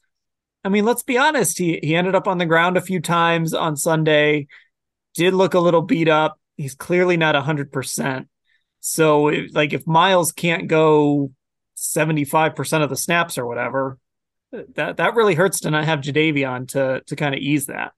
I 0.63 0.69
mean, 0.69 0.85
let's 0.85 1.03
be 1.03 1.19
honest. 1.19 1.59
He 1.59 1.79
he 1.83 1.95
ended 1.95 2.15
up 2.15 2.29
on 2.29 2.39
the 2.39 2.47
ground 2.47 2.77
a 2.77 2.83
few 2.83 3.01
times 3.01 3.55
on 3.55 3.77
Sunday. 3.77 4.47
Did 5.15 5.35
look 5.35 5.55
a 5.55 5.61
little 5.61 5.83
beat 5.83 6.09
up. 6.09 6.39
He's 6.57 6.75
clearly 6.75 7.17
not 7.17 7.35
hundred 7.35 7.73
percent. 7.73 8.29
So, 8.81 9.33
like, 9.53 9.73
if 9.73 9.87
Myles 9.87 10.33
can't 10.33 10.69
go 10.69 11.33
seventy 11.75 12.25
five 12.25 12.55
percent 12.55 12.85
of 12.85 12.91
the 12.91 12.97
snaps 12.97 13.39
or 13.39 13.47
whatever, 13.47 13.99
that 14.75 14.97
that 14.97 15.15
really 15.15 15.35
hurts 15.35 15.61
to 15.61 15.71
not 15.71 15.85
have 15.85 16.01
Jadeveon 16.01 16.69
to 16.69 17.03
to 17.07 17.17
kind 17.17 17.35
of 17.35 17.41
ease 17.41 17.67
that. 17.67 17.93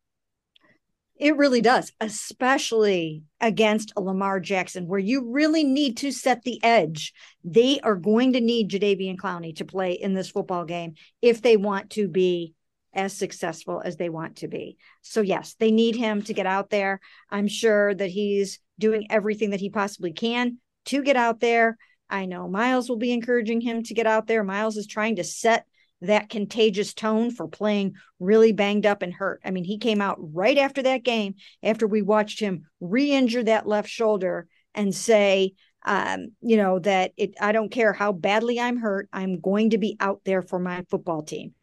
It 1.19 1.37
really 1.37 1.63
does, 1.63 1.93
especially 1.99 3.23
against 3.41 3.97
Lamar 3.97 4.39
Jackson, 4.39 4.87
where 4.87 5.01
you 5.01 5.33
really 5.33 5.65
need 5.65 5.97
to 5.99 6.13
set 6.13 6.43
the 6.43 6.63
edge. 6.63 7.15
They 7.43 7.81
are 7.81 7.97
going 7.97 8.35
to 8.35 8.41
need 8.41 8.71
Jadeveon 8.71 9.17
Clowney 9.17 9.57
to 9.57 9.65
play 9.65 9.93
in 9.93 10.13
this 10.13 10.31
football 10.31 10.67
game 10.67 10.95
if 11.23 11.41
they 11.41 11.57
want 11.57 11.91
to 11.91 12.07
be 12.07 12.53
as 12.93 13.15
successful 13.15 13.81
as 13.83 13.97
they 13.97 14.11
want 14.11 14.37
to 14.37 14.49
be. 14.49 14.77
So, 15.01 15.23
yes, 15.23 15.55
they 15.59 15.71
need 15.71 15.97
him 15.97 16.23
to 16.23 16.35
get 16.35 16.47
out 16.47 16.69
there. 16.69 17.01
I'm 17.31 17.49
sure 17.49 17.95
that 17.95 18.11
he's 18.11 18.59
doing 18.79 19.07
everything 19.09 19.51
that 19.51 19.61
he 19.61 19.71
possibly 19.71 20.13
can 20.13 20.59
to 20.87 21.03
get 21.03 21.17
out 21.17 21.41
there. 21.41 21.79
I 22.11 22.27
know 22.27 22.47
Myles 22.47 22.89
will 22.89 22.97
be 22.97 23.13
encouraging 23.13 23.63
him 23.63 23.83
to 23.85 23.95
get 23.95 24.07
out 24.07 24.27
there. 24.27 24.45
Myles 24.45 24.77
is 24.77 24.87
trying 24.87 25.17
to 25.17 25.25
set 25.25 25.67
that 26.03 26.29
contagious 26.29 26.93
tone 26.95 27.31
for 27.31 27.49
playing 27.49 27.95
really 28.21 28.53
banged 28.53 28.87
up 28.87 29.03
and 29.03 29.13
hurt. 29.13 29.41
I 29.45 29.51
mean, 29.51 29.65
he 29.65 29.79
came 29.79 30.01
out 30.01 30.17
right 30.19 30.59
after 30.59 30.83
that 30.83 31.05
game, 31.05 31.35
after 31.63 31.87
we 31.87 32.03
watched 32.03 32.41
him 32.41 32.67
re 32.81 33.13
injure 33.13 33.43
that 33.45 33.67
left 33.67 33.89
shoulder 33.89 34.47
and 34.75 34.95
say, 34.95 35.55
um, 35.85 36.29
you 36.41 36.57
know, 36.57 36.79
that 36.81 37.13
it, 37.17 37.35
I 37.41 37.53
don't 37.53 37.71
care 37.71 37.93
how 37.93 38.13
badly 38.13 38.61
I'm 38.61 38.77
hurt, 38.77 39.09
I'm 39.13 39.41
going 39.41 39.71
to 39.71 39.79
be 39.79 39.97
out 40.01 40.21
there 40.25 40.43
for 40.43 40.59
my 40.59 40.85
football 40.91 41.23
team. 41.23 41.55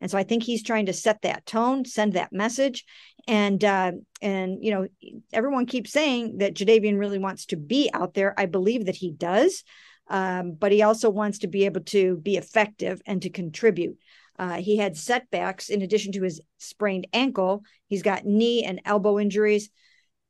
And 0.00 0.10
so 0.10 0.18
I 0.18 0.22
think 0.22 0.42
he's 0.42 0.62
trying 0.62 0.86
to 0.86 0.92
set 0.92 1.22
that 1.22 1.46
tone, 1.46 1.84
send 1.84 2.12
that 2.12 2.32
message. 2.32 2.84
And 3.26 3.62
uh, 3.62 3.92
and 4.22 4.58
you 4.62 4.70
know, 4.70 4.88
everyone 5.32 5.66
keeps 5.66 5.92
saying 5.92 6.38
that 6.38 6.54
Jadeveon 6.54 6.98
really 6.98 7.18
wants 7.18 7.46
to 7.46 7.56
be 7.56 7.90
out 7.92 8.14
there. 8.14 8.34
I 8.38 8.46
believe 8.46 8.86
that 8.86 8.96
he 8.96 9.10
does 9.10 9.64
um, 10.08 10.52
but 10.52 10.72
he 10.72 10.82
also 10.82 11.10
wants 11.10 11.40
to 11.40 11.48
be 11.48 11.64
able 11.64 11.82
to 11.82 12.16
be 12.16 12.36
effective 12.36 13.00
and 13.06 13.22
to 13.22 13.30
contribute. 13.30 13.98
Uh, 14.38 14.54
he 14.54 14.76
had 14.76 14.96
setbacks 14.96 15.68
in 15.68 15.82
addition 15.82 16.12
to 16.12 16.22
his 16.22 16.40
sprained 16.58 17.06
ankle. 17.12 17.64
He's 17.88 18.02
got 18.02 18.24
knee 18.24 18.64
and 18.64 18.80
elbow 18.84 19.18
injuries. 19.18 19.70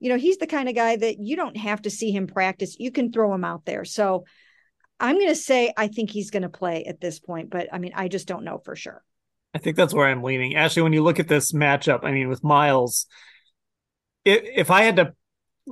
You 0.01 0.09
know, 0.09 0.17
he's 0.17 0.39
the 0.39 0.47
kind 0.47 0.69
of 0.69 0.75
guy 0.75 0.97
that 0.97 1.19
you 1.19 1.37
don't 1.37 1.57
have 1.57 1.83
to 1.83 1.91
see 1.91 2.11
him 2.11 2.27
practice. 2.27 2.77
You 2.79 2.91
can 2.91 3.13
throw 3.13 3.35
him 3.35 3.45
out 3.45 3.65
there. 3.65 3.85
So 3.85 4.25
I'm 4.99 5.17
going 5.17 5.29
to 5.29 5.35
say 5.35 5.73
I 5.77 5.89
think 5.89 6.11
he's 6.11 6.31
going 6.31 6.43
to 6.43 6.49
play 6.49 6.85
at 6.85 7.01
this 7.01 7.19
point, 7.19 7.51
but 7.51 7.69
I 7.73 7.79
mean, 7.79 7.93
I 7.95 8.09
just 8.09 8.27
don't 8.27 8.45
know 8.45 8.59
for 8.65 8.75
sure. 8.75 9.03
I 9.55 9.59
think 9.59 9.77
that's 9.77 9.95
where 9.95 10.07
I'm 10.07 10.23
leaning. 10.23 10.57
Ashley, 10.57 10.83
when 10.83 10.93
you 10.93 11.03
look 11.03 11.21
at 11.21 11.29
this 11.29 11.53
matchup, 11.53 12.01
I 12.03 12.13
mean, 12.13 12.29
with 12.29 12.45
Myles, 12.45 13.07
if, 14.25 14.43
if 14.45 14.71
I 14.71 14.83
had 14.83 14.97
to 14.97 15.15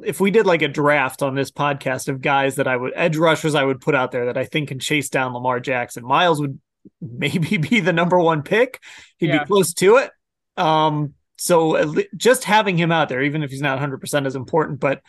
if 0.04 0.20
we 0.20 0.30
did 0.30 0.46
like 0.46 0.62
a 0.62 0.68
draft 0.68 1.22
on 1.22 1.34
this 1.34 1.50
podcast 1.50 2.08
of 2.08 2.20
guys 2.20 2.56
that 2.56 2.68
I 2.68 2.76
would 2.76 2.92
edge 2.94 3.16
rushers 3.16 3.54
I 3.54 3.64
would 3.64 3.80
put 3.80 3.94
out 3.94 4.12
there 4.12 4.26
that 4.26 4.36
I 4.36 4.44
think 4.44 4.68
can 4.68 4.78
chase 4.78 5.08
down 5.08 5.32
Lamar 5.32 5.60
Jackson, 5.60 6.04
Myles 6.04 6.40
would 6.40 6.60
maybe 7.00 7.56
be 7.56 7.80
the 7.80 7.92
number 7.92 8.18
one 8.18 8.42
pick. 8.42 8.82
He'd 9.18 9.28
yeah. 9.28 9.40
be 9.40 9.46
close 9.46 9.74
to 9.74 9.96
it. 9.96 10.10
Um, 10.56 11.14
so 11.36 11.94
just 12.16 12.44
having 12.44 12.78
him 12.78 12.90
out 12.90 13.08
there, 13.08 13.22
even 13.22 13.42
if 13.42 13.50
he's 13.50 13.60
not 13.60 13.78
100% 13.78 14.26
is 14.26 14.36
important, 14.36 14.80
but 14.80 15.02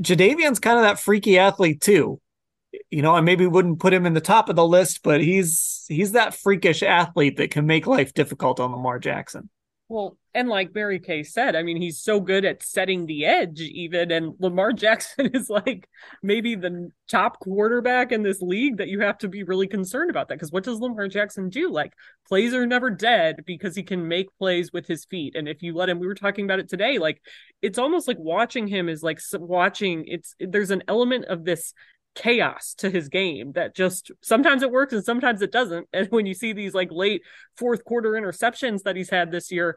Jadeveon's 0.00 0.58
kind 0.58 0.78
of 0.78 0.84
that 0.84 0.98
freaky 0.98 1.38
athlete 1.38 1.80
too. 1.80 2.20
You 2.90 3.02
know, 3.02 3.14
I 3.14 3.20
maybe 3.20 3.46
wouldn't 3.46 3.80
put 3.80 3.92
him 3.92 4.06
in 4.06 4.14
the 4.14 4.20
top 4.20 4.48
of 4.48 4.56
the 4.56 4.66
list, 4.66 5.02
but 5.02 5.20
he's 5.20 5.84
he's 5.88 6.12
that 6.12 6.34
freakish 6.34 6.82
athlete 6.82 7.38
that 7.38 7.50
can 7.50 7.66
make 7.66 7.86
life 7.86 8.12
difficult 8.12 8.60
on 8.60 8.72
Lamar 8.72 8.98
Jackson. 8.98 9.48
Well, 9.88 10.16
and 10.36 10.50
like 10.50 10.74
Mary 10.74 11.00
Kay 11.00 11.22
said, 11.22 11.56
I 11.56 11.62
mean, 11.62 11.80
he's 11.80 11.98
so 11.98 12.20
good 12.20 12.44
at 12.44 12.62
setting 12.62 13.06
the 13.06 13.24
edge, 13.24 13.62
even. 13.62 14.10
And 14.10 14.34
Lamar 14.38 14.74
Jackson 14.74 15.30
is 15.34 15.48
like 15.48 15.88
maybe 16.22 16.54
the 16.54 16.90
top 17.08 17.40
quarterback 17.40 18.12
in 18.12 18.22
this 18.22 18.42
league 18.42 18.76
that 18.76 18.88
you 18.88 19.00
have 19.00 19.16
to 19.18 19.28
be 19.28 19.44
really 19.44 19.66
concerned 19.66 20.10
about 20.10 20.28
that. 20.28 20.34
Because 20.34 20.52
what 20.52 20.64
does 20.64 20.78
Lamar 20.78 21.08
Jackson 21.08 21.48
do? 21.48 21.70
Like, 21.70 21.94
plays 22.28 22.52
are 22.52 22.66
never 22.66 22.90
dead 22.90 23.44
because 23.46 23.74
he 23.74 23.82
can 23.82 24.06
make 24.06 24.26
plays 24.38 24.74
with 24.74 24.86
his 24.86 25.06
feet. 25.06 25.34
And 25.34 25.48
if 25.48 25.62
you 25.62 25.74
let 25.74 25.88
him, 25.88 26.00
we 26.00 26.06
were 26.06 26.14
talking 26.14 26.44
about 26.44 26.58
it 26.58 26.68
today, 26.68 26.98
like, 26.98 27.22
it's 27.62 27.78
almost 27.78 28.06
like 28.06 28.18
watching 28.18 28.66
him 28.66 28.90
is 28.90 29.02
like 29.02 29.20
watching, 29.32 30.04
it's, 30.06 30.34
there's 30.38 30.70
an 30.70 30.82
element 30.86 31.24
of 31.24 31.46
this 31.46 31.72
chaos 32.14 32.74
to 32.78 32.90
his 32.90 33.08
game 33.08 33.52
that 33.52 33.76
just 33.76 34.10
sometimes 34.22 34.62
it 34.62 34.70
works 34.70 34.92
and 34.92 35.04
sometimes 35.04 35.40
it 35.40 35.52
doesn't. 35.52 35.86
And 35.94 36.08
when 36.08 36.26
you 36.26 36.34
see 36.34 36.52
these 36.52 36.74
like 36.74 36.90
late 36.90 37.22
fourth 37.56 37.84
quarter 37.84 38.10
interceptions 38.10 38.82
that 38.82 38.96
he's 38.96 39.08
had 39.08 39.30
this 39.30 39.50
year, 39.50 39.76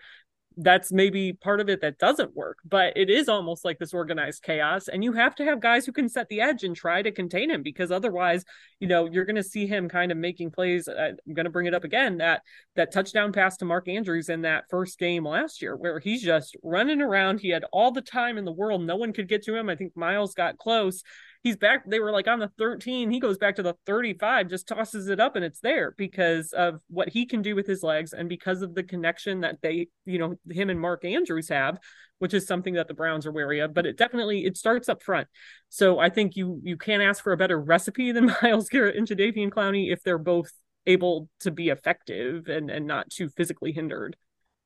that's 0.62 0.92
maybe 0.92 1.32
part 1.32 1.62
of 1.62 1.70
it 1.70 1.80
that 1.80 1.98
doesn't 2.00 2.36
work, 2.36 2.58
but 2.68 2.92
it 2.98 3.10
is 3.10 3.30
almost 3.30 3.64
like 3.64 3.80
this 3.80 3.94
organized 3.94 4.44
chaos. 4.44 4.90
And 4.90 5.04
you 5.06 5.14
have 5.14 5.34
to 5.36 5.46
have 5.46 5.62
guys 5.62 5.86
who 5.86 5.94
can 5.94 6.10
set 6.10 6.28
the 6.28 6.42
edge 6.42 6.64
and 6.64 6.76
try 6.76 7.02
to 7.02 7.12
contain 7.12 7.50
him 7.50 7.64
because 7.64 7.92
otherwise, 7.92 8.44
you 8.82 8.88
know, 8.88 9.06
you're 9.06 9.24
going 9.24 9.38
to 9.38 9.44
see 9.44 9.68
him 9.68 9.88
kind 9.88 10.12
of 10.12 10.18
making 10.18 10.52
plays. 10.52 10.90
Uh, 10.90 11.14
I'm 11.26 11.34
going 11.34 11.46
to 11.46 11.50
bring 11.50 11.68
it 11.68 11.74
up 11.74 11.86
again 11.86 12.18
that 12.18 12.42
that 12.76 12.92
touchdown 12.92 13.32
pass 13.32 13.56
to 13.58 13.66
Mark 13.66 13.88
Andrews 13.88 14.28
in 14.28 14.42
that 14.42 14.66
first 14.70 15.00
game 15.00 15.26
last 15.26 15.62
year, 15.62 15.78
where 15.78 16.00
he's 16.00 16.22
just 16.22 16.58
running 16.62 17.02
around. 17.02 17.40
He 17.40 17.50
had 17.50 17.64
all 17.72 17.92
the 17.92 18.02
time 18.02 18.38
in 18.38 18.44
the 18.44 18.52
world. 18.52 18.82
No 18.82 18.98
one 18.98 19.14
could 19.14 19.30
get 19.30 19.44
to 19.44 19.56
him. 19.56 19.70
I 19.70 19.78
think 19.78 19.96
Myles 19.96 20.34
got 20.34 20.58
close 20.58 21.04
he's 21.44 21.58
back. 21.58 21.90
They 21.90 22.00
were 22.00 22.12
like 22.12 22.28
on 22.28 22.40
the 22.40 22.52
13. 22.58 23.12
He 23.12 23.20
goes 23.20 23.38
back 23.38 23.56
to 23.56 23.64
the 23.64 23.76
35, 23.86 24.50
just 24.50 24.68
tosses 24.68 25.08
it 25.08 25.20
up, 25.20 25.36
and 25.36 25.46
it's 25.46 25.60
there 25.60 25.94
because 25.98 26.54
of 26.54 26.82
what 26.90 27.10
he 27.10 27.26
can 27.26 27.42
do 27.42 27.56
with 27.56 27.68
his 27.68 27.84
legs 27.84 28.14
and 28.14 28.28
because 28.28 28.62
of 28.62 28.76
the 28.76 28.84
connection 28.84 29.42
that 29.42 29.62
they, 29.62 29.88
you 30.06 30.20
know, 30.20 30.36
him 30.50 30.70
and 30.70 30.80
Mark 30.80 31.06
Andrews 31.06 31.50
have, 31.50 31.80
which 32.20 32.34
is 32.34 32.46
something 32.46 32.74
that 32.76 32.88
the 32.88 32.94
Browns 32.94 33.26
are 33.26 33.32
wary 33.32 33.60
of. 33.60 33.74
But 33.74 33.86
it 33.86 33.98
definitely 33.98 34.46
it 34.46 34.58
starts 34.58 34.90
up 34.90 35.04
front. 35.04 35.28
So 35.70 36.00
I 36.00 36.10
think 36.10 36.36
you 36.36 36.60
you 36.64 36.78
can't 36.78 37.04
ask 37.04 37.24
for 37.24 37.34
a 37.34 37.38
better 37.38 37.60
recipe 37.60 38.12
than 38.12 38.34
Myles 38.42 38.70
Garrett 38.70 38.98
and 38.98 39.08
Jadeveon 39.08 39.50
Clowney 39.50 39.92
if 39.92 40.04
they're 40.04 40.18
both 40.18 40.52
able 40.86 41.30
to 41.42 41.52
be 41.52 41.70
effective 41.70 42.48
and 42.48 42.70
and 42.70 42.86
not 42.88 43.10
too 43.10 43.30
physically 43.30 43.72
hindered. 43.72 44.16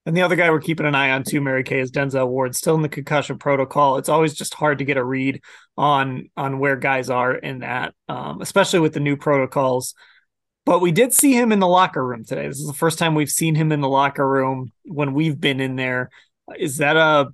And 0.06 0.18
the 0.18 0.22
other 0.22 0.36
guy 0.36 0.50
we're 0.50 0.60
keeping 0.60 0.86
an 0.86 0.96
eye 0.96 1.12
on 1.12 1.24
too, 1.24 1.40
Mary 1.40 1.64
Kay, 1.64 1.80
is 1.80 1.92
Denzel 1.92 2.28
Ward, 2.28 2.56
still 2.56 2.76
in 2.76 2.82
the 2.82 2.90
concussion 2.90 3.38
protocol. 3.38 3.98
It's 3.98 4.10
always 4.10 4.34
just 4.34 4.54
hard 4.54 4.80
to 4.80 4.86
get 4.86 4.98
a 4.98 5.04
read 5.04 5.42
on 5.78 6.30
on 6.36 6.60
where 6.60 6.76
guys 6.76 7.10
are 7.10 7.34
in 7.34 7.60
that, 7.60 7.94
um, 8.10 8.42
especially 8.42 8.80
with 8.80 8.94
the 8.94 9.00
new 9.00 9.16
protocols. 9.16 9.96
But 10.66 10.82
we 10.82 10.92
did 10.92 11.14
see 11.14 11.34
him 11.34 11.52
in 11.52 11.60
the 11.60 11.68
locker 11.68 12.06
room 12.06 12.26
today. 12.26 12.48
This 12.48 12.60
is 12.60 12.68
the 12.68 12.74
first 12.74 12.98
time 13.00 13.16
we've 13.16 13.30
seen 13.30 13.56
him 13.56 13.72
in 13.72 13.82
the 13.82 13.90
locker 13.90 14.28
room 14.28 14.72
when 14.84 15.14
we've 15.14 15.40
been 15.40 15.60
in 15.60 15.76
there. 15.76 16.10
Is 16.58 16.78
that 16.78 16.98
a 16.98 17.28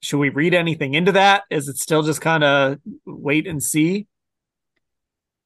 should 0.00 0.18
we 0.18 0.30
read 0.30 0.54
anything 0.54 0.94
into 0.94 1.12
that? 1.12 1.44
Is 1.50 1.68
it 1.68 1.76
still 1.76 2.02
just 2.02 2.20
kind 2.20 2.42
of 2.42 2.78
wait 3.06 3.46
and 3.46 3.62
see? 3.62 4.08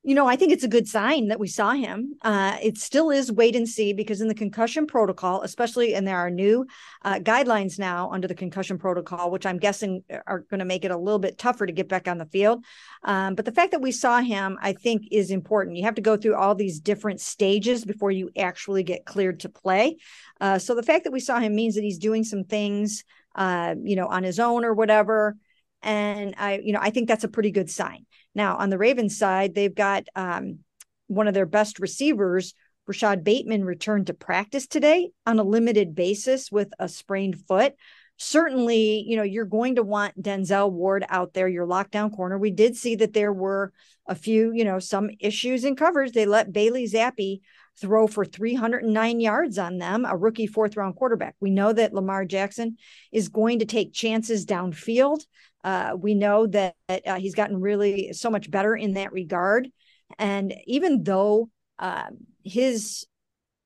You 0.07 0.14
know, 0.14 0.29
I 0.29 0.37
think 0.37 0.53
it's 0.53 0.62
a 0.62 0.69
good 0.69 0.87
sign 0.87 1.27
that 1.29 1.40
we 1.40 1.49
saw 1.49 1.73
him. 1.73 2.14
Uh, 2.23 2.57
it 2.62 2.79
still 2.79 3.11
is 3.11 3.33
wait 3.33 3.57
and 3.57 3.69
see 3.69 3.92
because 3.92 4.21
in 4.21 4.29
the 4.29 4.37
concussion 4.37 4.87
protocol, 4.87 5.42
especially, 5.42 5.97
and 5.97 6.07
there 6.07 6.19
are 6.19 6.31
new 6.31 6.64
uh, 7.05 7.14
guidelines 7.14 7.77
now 7.77 8.09
under 8.12 8.29
the 8.29 8.35
concussion 8.37 8.79
protocol, 8.79 9.33
which 9.33 9.45
I'm 9.45 9.59
guessing 9.59 10.05
are 10.29 10.47
going 10.49 10.61
to 10.61 10.64
make 10.64 10.85
it 10.85 10.92
a 10.92 10.97
little 10.97 11.19
bit 11.19 11.38
tougher 11.38 11.66
to 11.66 11.73
get 11.73 11.88
back 11.88 12.07
on 12.07 12.19
the 12.19 12.27
field. 12.27 12.64
Um, 13.03 13.35
but 13.35 13.47
the 13.47 13.51
fact 13.51 13.73
that 13.73 13.83
we 13.83 13.90
saw 13.90 14.21
him, 14.21 14.57
I 14.62 14.75
think, 14.75 15.09
is 15.11 15.33
important. 15.33 15.77
You 15.77 15.83
have 15.87 15.97
to 15.97 16.03
go 16.03 16.16
through 16.16 16.37
all 16.37 16.55
these 16.55 16.79
different 16.79 17.21
stages 17.21 17.85
before 17.85 18.12
you 18.12 18.31
actually 18.38 18.85
get 18.85 19.07
cleared 19.07 19.40
to 19.40 19.49
play. 19.49 19.97
Uh, 20.40 20.61
so 20.61 20.77
the 20.77 20.85
fact 20.85 21.03
that 21.03 21.12
we 21.12 21.19
saw 21.19 21.40
him 21.40 21.57
means 21.57 21.75
that 21.75 21.83
he's 21.83 21.99
doing 21.99 22.23
some 22.23 22.45
things, 22.45 23.03
uh, 23.35 23.75
you 23.83 23.97
know, 23.97 24.07
on 24.07 24.23
his 24.23 24.38
own 24.38 24.64
or 24.64 24.73
whatever. 24.73 25.37
And 25.83 26.37
I, 26.38 26.61
you 26.62 26.73
know, 26.73 26.81
I 26.81 26.90
think 26.90 27.09
that's 27.09 27.25
a 27.25 27.29
pretty 27.29 27.51
good 27.51 27.71
sign. 27.71 28.07
Now, 28.37 28.59
on 28.59 28.68
the 28.68 28.77
Ravens 28.77 29.16
side, 29.16 29.55
they've 29.55 29.75
got 29.75 30.07
um, 30.14 30.59
one 31.07 31.27
of 31.27 31.33
their 31.33 31.46
best 31.46 31.81
receivers, 31.81 32.53
Rashod 32.87 33.25
Bateman, 33.25 33.64
returned 33.64 34.09
to 34.09 34.14
practice 34.14 34.66
today 34.66 35.09
on 35.25 35.38
a 35.38 35.42
limited 35.42 35.94
basis 35.94 36.53
with 36.53 36.68
a 36.79 36.87
sprained 36.87 37.40
foot. 37.49 37.75
Certainly, 38.18 39.05
you 39.09 39.16
know, 39.16 39.22
you're 39.22 39.46
going 39.46 39.77
to 39.77 39.83
want 39.83 40.22
Denzel 40.22 40.70
Ward 40.70 41.07
out 41.09 41.33
there, 41.33 41.49
your 41.49 41.66
lockdown 41.66 42.14
corner. 42.14 42.37
We 42.37 42.51
did 42.51 42.77
see 42.77 42.94
that 42.96 43.14
there 43.14 43.33
were 43.33 43.72
a 44.07 44.14
few, 44.14 44.53
you 44.55 44.64
know, 44.64 44.81
some 44.81 45.09
issues 45.18 45.64
in 45.64 45.75
coverage. 45.75 46.12
They 46.12 46.27
let 46.27 46.53
Bailey 46.53 46.87
Zappe 46.87 47.40
throw 47.79 48.07
for 48.07 48.25
309 48.25 49.20
yards 49.20 49.59
on 49.59 49.79
them, 49.79 50.05
a 50.05 50.16
rookie 50.16 50.46
fourth 50.46 50.77
round 50.77 50.96
quarterback. 50.96 51.37
We 51.40 51.51
know 51.51 51.72
that 51.72 51.94
Lamar 51.94 52.27
Jackson 52.27 52.77
is 53.12 53.29
going 53.29 53.61
to 53.61 53.66
take 53.66 53.94
chances 53.94 54.46
downfield. 54.46 55.25
Uh, 55.66 55.96
we 55.98 56.14
know 56.14 56.46
that, 56.46 56.76
uh, 56.88 57.16
he's 57.18 57.35
gotten 57.35 57.61
really 57.61 58.12
so 58.12 58.31
much 58.31 58.48
better 58.48 58.76
in 58.76 58.94
that 58.94 59.12
regard. 59.12 59.68
And 60.16 60.55
even 60.64 61.02
though 61.02 61.50
uh, 61.81 62.07
his 62.44 63.05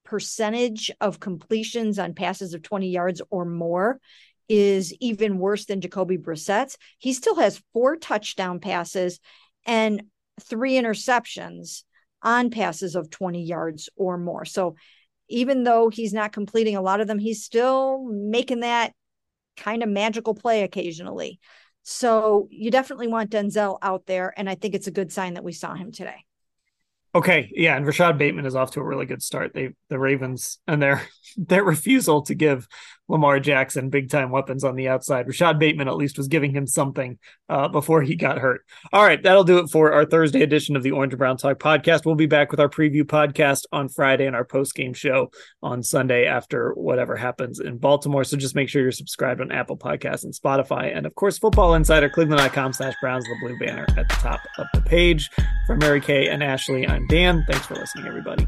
percentage 0.07 0.91
of 1.03 1.21
completions 1.21 1.99
on 1.99 2.15
passes 2.15 2.55
of 2.55 2.63
20 2.63 2.89
yards 2.89 3.21
or 3.29 3.45
more 3.45 4.01
is 4.49 4.95
even 4.95 5.39
worse 5.39 5.67
than 5.67 5.83
Jacoby 5.83 6.17
Brissett's, 6.17 6.79
he 6.97 7.13
still 7.13 7.37
has 7.37 7.63
four 7.75 7.97
touchdown 7.97 8.61
passes 8.61 9.21
and 9.67 10.05
three 10.41 10.73
interceptions 10.73 11.85
on 12.23 12.49
passes 12.49 12.97
of 12.97 13.11
20 13.11 13.45
yards 13.45 13.91
or 13.95 14.17
more. 14.17 14.47
So 14.47 14.77
even 15.29 15.65
though 15.65 15.91
he's 15.91 16.15
not 16.15 16.33
completing 16.33 16.77
a 16.77 16.83
lot 16.83 17.03
of 17.03 17.07
them, 17.07 17.19
he's 17.19 17.45
still 17.45 18.03
making 18.11 18.61
that 18.61 18.95
kind 19.59 19.83
of 19.83 19.89
magical 19.91 20.35
play 20.35 20.63
occasionally. 20.63 21.39
So 21.83 22.49
you 22.51 22.71
definitely 22.71 23.09
want 23.09 23.31
Denzel 23.31 23.79
out 23.83 24.07
there. 24.07 24.33
And 24.37 24.49
I 24.49 24.55
think 24.55 24.75
it's 24.75 24.87
a 24.87 24.93
good 24.93 25.13
sign 25.13 25.35
that 25.35 25.45
we 25.45 25.53
saw 25.53 25.75
him 25.75 25.93
today. 25.93 26.25
Okay, 27.13 27.51
yeah, 27.57 27.77
and 27.77 27.85
Rashod 27.85 28.19
Bateman 28.19 28.47
is 28.47 28.55
off 28.55 28.71
to 28.73 28.81
a 28.81 28.85
really 28.85 29.07
good 29.07 29.21
start. 29.21 29.53
They 29.53 29.71
the 29.89 29.99
Ravens 29.99 30.59
and 30.69 30.81
their 30.81 31.03
their 31.37 31.65
refusal 31.65 32.23
to 32.23 32.35
give 32.35 32.69
Lamar 33.11 33.41
Jackson 33.41 33.91
big 33.91 34.09
time 34.09 34.31
weapons 34.31 34.63
on 34.63 34.77
the 34.77 34.89
outside. 34.89 35.27
Rashod 35.27 35.59
Bateman 35.59 35.89
at 35.89 35.97
least 35.97 36.17
was 36.17 36.29
giving 36.29 36.55
him 36.55 36.67
something 36.67 37.19
uh, 37.49 37.67
before 37.69 38.03
he 38.03 38.15
got 38.15 38.39
hurt. 38.39 38.65
All 38.93 39.05
right, 39.05 39.21
that'll 39.23 39.45
do 39.45 39.59
it 39.59 39.69
for 39.69 39.93
our 39.93 40.05
Thursday 40.05 40.43
edition 40.43 40.77
of 40.77 40.83
the 40.83 40.93
Orange 40.93 41.13
and 41.13 41.19
Brown 41.19 41.37
Talk 41.37 41.59
podcast. 41.59 42.07
We'll 42.07 42.15
be 42.15 42.27
back 42.27 42.53
with 42.53 42.61
our 42.61 42.69
preview 42.69 43.03
podcast 43.03 43.65
on 43.73 43.89
Friday 43.89 44.27
and 44.27 44.37
our 44.37 44.45
post 44.45 44.75
game 44.75 44.95
show 44.95 45.31
on 45.63 45.83
Sunday 45.83 46.27
after 46.27 46.73
whatever 46.75 47.17
happens 47.17 47.59
in 47.59 47.79
Baltimore. 47.79 48.23
So 48.23 48.37
just 48.37 48.55
make 48.55 48.69
sure 48.69 48.81
you're 48.81 48.93
subscribed 48.93 49.41
on 49.41 49.51
Apple 49.51 49.77
Podcasts 49.77 50.25
and 50.25 50.33
Spotify, 50.33 50.97
and 50.97 51.05
of 51.05 51.15
course, 51.17 51.39
Football 51.39 51.75
Insider, 51.75 52.09
Cleveland.com 52.09 52.73
slash 52.73 52.95
Browns, 53.01 53.25
the 53.25 53.37
blue 53.41 53.59
banner 53.59 53.87
at 53.97 54.09
the 54.09 54.15
top 54.15 54.41
of 54.59 54.67
the 54.73 54.83
page. 54.83 55.29
For 55.67 55.77
Mary 55.77 56.01
Kay 56.01 56.29
and 56.29 56.43
Ashley, 56.43 56.87
I'm 56.87 57.07
Dan. 57.09 57.45
Thanks 57.49 57.67
for 57.67 57.75
listening, 57.75 58.07
everybody. 58.07 58.47